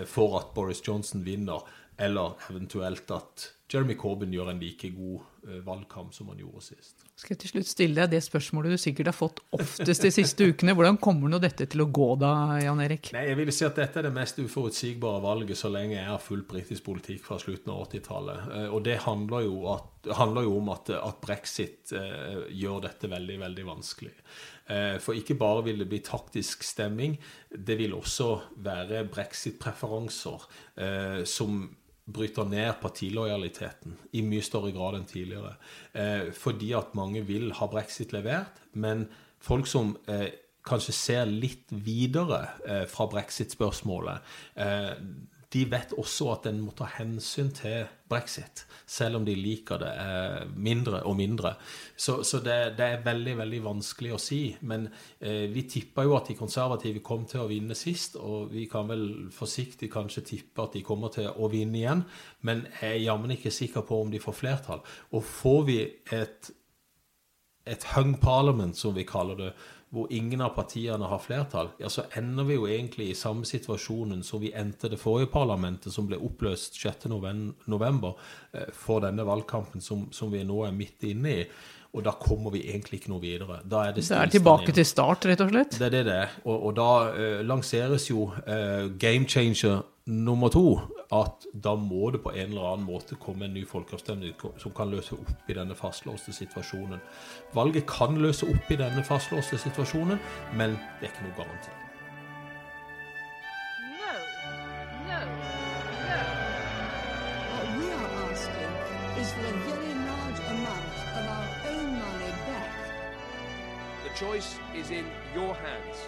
for 0.07 0.39
at 0.41 0.55
Boris 0.55 0.83
Johnson 0.87 1.25
vinner, 1.27 1.67
eller 1.99 2.37
eventuelt 2.51 3.11
at 3.11 3.49
Jeremy 3.69 3.99
Corbyn 4.01 4.33
gjør 4.33 4.53
en 4.53 4.63
like 4.63 4.89
god 4.97 5.27
valgkamp 5.65 6.13
som 6.13 6.29
han 6.33 6.41
gjorde 6.41 6.63
sist. 6.67 7.05
Skal 7.19 7.35
jeg 7.35 7.41
til 7.43 7.51
slutt 7.51 7.69
stille 7.71 7.99
deg 7.99 8.13
det 8.13 8.21
spørsmålet 8.23 8.75
du 8.75 8.81
sikkert 8.81 9.09
har 9.11 9.17
fått 9.17 9.41
oftest 9.57 10.05
de 10.05 10.11
siste 10.13 10.47
ukene. 10.51 10.75
Hvordan 10.77 10.99
kommer 11.03 11.31
nå 11.33 11.41
dette 11.43 11.67
til 11.71 11.83
å 11.83 11.89
gå 11.95 12.09
da, 12.21 12.31
Jan 12.63 12.83
Erik? 12.85 13.11
Nei, 13.17 13.25
jeg 13.31 13.39
vil 13.41 13.53
si 13.55 13.67
at 13.67 13.79
Dette 13.79 14.01
er 14.01 14.09
det 14.09 14.15
mest 14.15 14.39
uforutsigbare 14.39 15.23
valget 15.25 15.59
så 15.59 15.71
lenge 15.73 15.97
jeg 15.97 16.07
har 16.07 16.23
fulgt 16.23 16.49
britisk 16.53 16.85
politikk 16.87 17.25
fra 17.27 17.39
slutten 17.43 17.73
av 17.75 17.87
80-tallet. 17.87 18.45
Eh, 18.59 18.69
og 18.75 18.85
det 18.87 19.01
handler 19.07 19.47
jo, 19.47 19.57
at, 19.73 20.13
handler 20.21 20.47
jo 20.47 20.55
om 20.61 20.71
at, 20.75 20.93
at 20.99 21.19
brexit 21.25 21.95
eh, 21.97 22.47
gjør 22.61 22.85
dette 22.87 23.11
veldig, 23.11 23.41
veldig 23.43 23.67
vanskelig. 23.67 24.15
Eh, 24.69 24.95
for 25.03 25.19
ikke 25.19 25.39
bare 25.41 25.67
vil 25.67 25.83
det 25.83 25.89
bli 25.91 26.03
taktisk 26.05 26.63
stemming, 26.67 27.19
det 27.51 27.79
vil 27.81 27.99
også 27.99 28.31
være 28.63 29.07
brexit-preferanser 29.11 30.49
eh, 30.85 31.21
som 31.27 31.65
bryter 32.09 32.49
ned 32.49 32.79
partilojaliteten 32.83 33.97
i 34.17 34.25
mye 34.25 34.45
større 34.45 34.73
grad 34.75 34.99
enn 34.99 35.09
tidligere. 35.09 35.55
Eh, 35.93 36.29
fordi 36.37 36.73
at 36.79 36.95
mange 36.99 37.25
vil 37.29 37.51
ha 37.59 37.69
brexit 37.71 38.15
levert, 38.17 38.63
men 38.73 39.07
folk 39.45 39.69
som 39.69 39.97
eh, 40.09 40.31
kanskje 40.69 40.95
ser 40.97 41.29
litt 41.29 41.71
videre 41.73 42.45
eh, 42.67 42.85
fra 42.91 43.09
brexit-spørsmålet, 43.13 44.33
eh, 44.61 44.95
de 45.53 45.63
vet 45.71 45.95
også 45.97 46.27
at 46.35 46.47
en 46.51 46.59
må 46.61 46.75
ta 46.77 46.85
hensyn 46.99 47.49
til 47.57 47.87
brexit, 48.09 48.67
selv 48.89 49.17
om 49.19 49.25
de 49.25 49.33
liker 49.37 49.81
det 49.81 49.93
eh, 50.03 50.51
mindre 50.61 51.01
og 51.09 51.17
mindre. 51.17 51.55
Så, 51.97 52.19
så 52.25 52.41
det, 52.45 52.57
det, 52.77 52.85
er 52.85 53.07
veldig 53.07 53.37
veldig 53.39 53.61
vanskelig 53.65 54.13
å 54.13 54.21
si. 54.21 54.41
Men 54.69 54.85
eh, 55.21 55.47
vi 55.53 55.65
tippa 55.69 56.05
jo 56.05 56.19
at 56.19 56.29
de 56.29 56.37
konservative 56.37 57.01
kom 57.05 57.25
til 57.29 57.45
å 57.45 57.49
vinne 57.49 57.77
sist, 57.79 58.19
og 58.21 58.53
vi 58.53 58.67
kan 58.69 58.91
vel 58.93 59.09
forsiktig 59.33 59.89
kanskje 59.93 60.27
tippe 60.35 60.69
at 60.69 60.77
de 60.77 60.85
kommer 60.85 61.13
til 61.17 61.31
å 61.33 61.49
vinne 61.53 61.81
igjen. 61.81 62.05
Men 62.45 62.67
jeg 62.83 62.91
er 62.99 63.07
jammen 63.07 63.33
ikke 63.37 63.55
sikker 63.55 63.89
på 63.89 64.03
om 64.05 64.13
de 64.13 64.21
får 64.21 64.37
flertall. 64.43 64.85
Og 65.17 65.25
får 65.25 65.61
vi 65.69 65.81
et, 66.17 66.53
et 67.65 67.91
hung 67.95 68.19
parliament, 68.21 68.77
som 68.77 68.97
vi 68.97 69.09
kaller 69.09 69.41
det, 69.41 69.53
hvor 69.91 70.11
ingen 70.13 70.41
av 70.45 70.53
partiene 70.53 71.09
har 71.09 71.21
flertall, 71.25 71.71
ja, 71.81 71.89
så 71.89 72.05
ender 72.19 72.45
vi 72.45 72.59
jo 72.59 72.67
egentlig 72.69 73.09
i 73.09 73.17
samme 73.17 73.49
situasjonen 73.49 74.21
som 74.27 74.43
vi 74.43 74.53
endte 74.53 74.91
det 74.93 75.01
forrige 75.01 75.31
parlamentet, 75.33 75.95
som 75.95 76.09
ble 76.11 76.19
oppløst 76.21 76.77
6.11. 76.77 78.13
Eh, 78.53 78.69
for 78.77 79.05
denne 79.05 79.25
valgkampen 79.25 79.85
som, 79.85 80.07
som, 80.13 80.33
vi 80.33 80.45
nå 80.45 80.61
er 80.67 80.77
midt 80.77 81.09
inne 81.09 81.35
i. 81.39 81.43
Og 81.97 82.05
da 82.05 82.13
kommer 82.21 82.53
vi 82.53 82.67
egentlig 82.69 83.01
ikke 83.01 83.15
noe 83.15 83.23
videre. 83.23 83.63
Da 83.65 83.87
er 83.89 83.95
det, 83.97 84.05
det 84.05 84.19
er 84.19 84.33
tilbake 84.35 84.75
til 84.77 84.85
start, 84.85 85.25
rett 85.25 85.41
og 85.41 85.55
slett? 85.55 85.79
Det 85.81 85.87
er 85.89 85.95
det 85.97 86.03
det 86.11 86.17
er. 86.27 86.35
Og, 86.45 86.67
og 86.69 86.75
da 86.77 86.91
uh, 87.09 87.39
lanseres 87.49 88.11
jo 88.11 88.27
uh, 88.29 88.91
game 89.01 89.25
changer 89.25 89.81
nummer 90.09 90.49
to. 90.49 90.81
At 91.13 91.47
da 91.53 91.75
må 91.81 92.11
det 92.11 92.21
på 92.25 92.33
en 92.35 92.51
eller 92.51 92.73
annen 92.73 92.87
måte 92.89 93.17
komme 93.21 93.47
en 93.47 93.55
ny 93.57 93.65
folkeavstemning 93.69 94.35
som 94.61 94.75
kan 94.77 94.93
løse 94.93 95.17
opp 95.17 95.49
i 95.49 95.57
denne 95.57 95.77
fastlåste 95.77 96.35
situasjonen. 96.37 97.01
Valget 97.57 97.89
kan 97.89 98.19
løse 98.21 98.49
opp 98.49 98.73
i 98.73 98.81
denne 98.81 99.05
fastlåste 99.05 99.61
situasjonen, 99.61 100.21
men 100.57 100.77
det 101.01 101.09
er 101.09 101.15
ikke 101.15 101.29
noe 101.29 101.39
garanti. 101.43 101.77
choice 114.19 114.59
is 114.75 114.91
in 114.91 115.07
your 115.33 115.55
hands. 115.55 115.99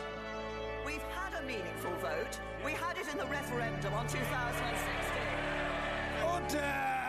We've 0.84 1.08
had 1.14 1.32
a 1.40 1.46
meaningful 1.46 1.92
vote. 2.02 2.40
We 2.64 2.72
referendum 3.50 3.94
on 3.94 4.06
2016. 4.06 4.22
Order! 6.24 6.99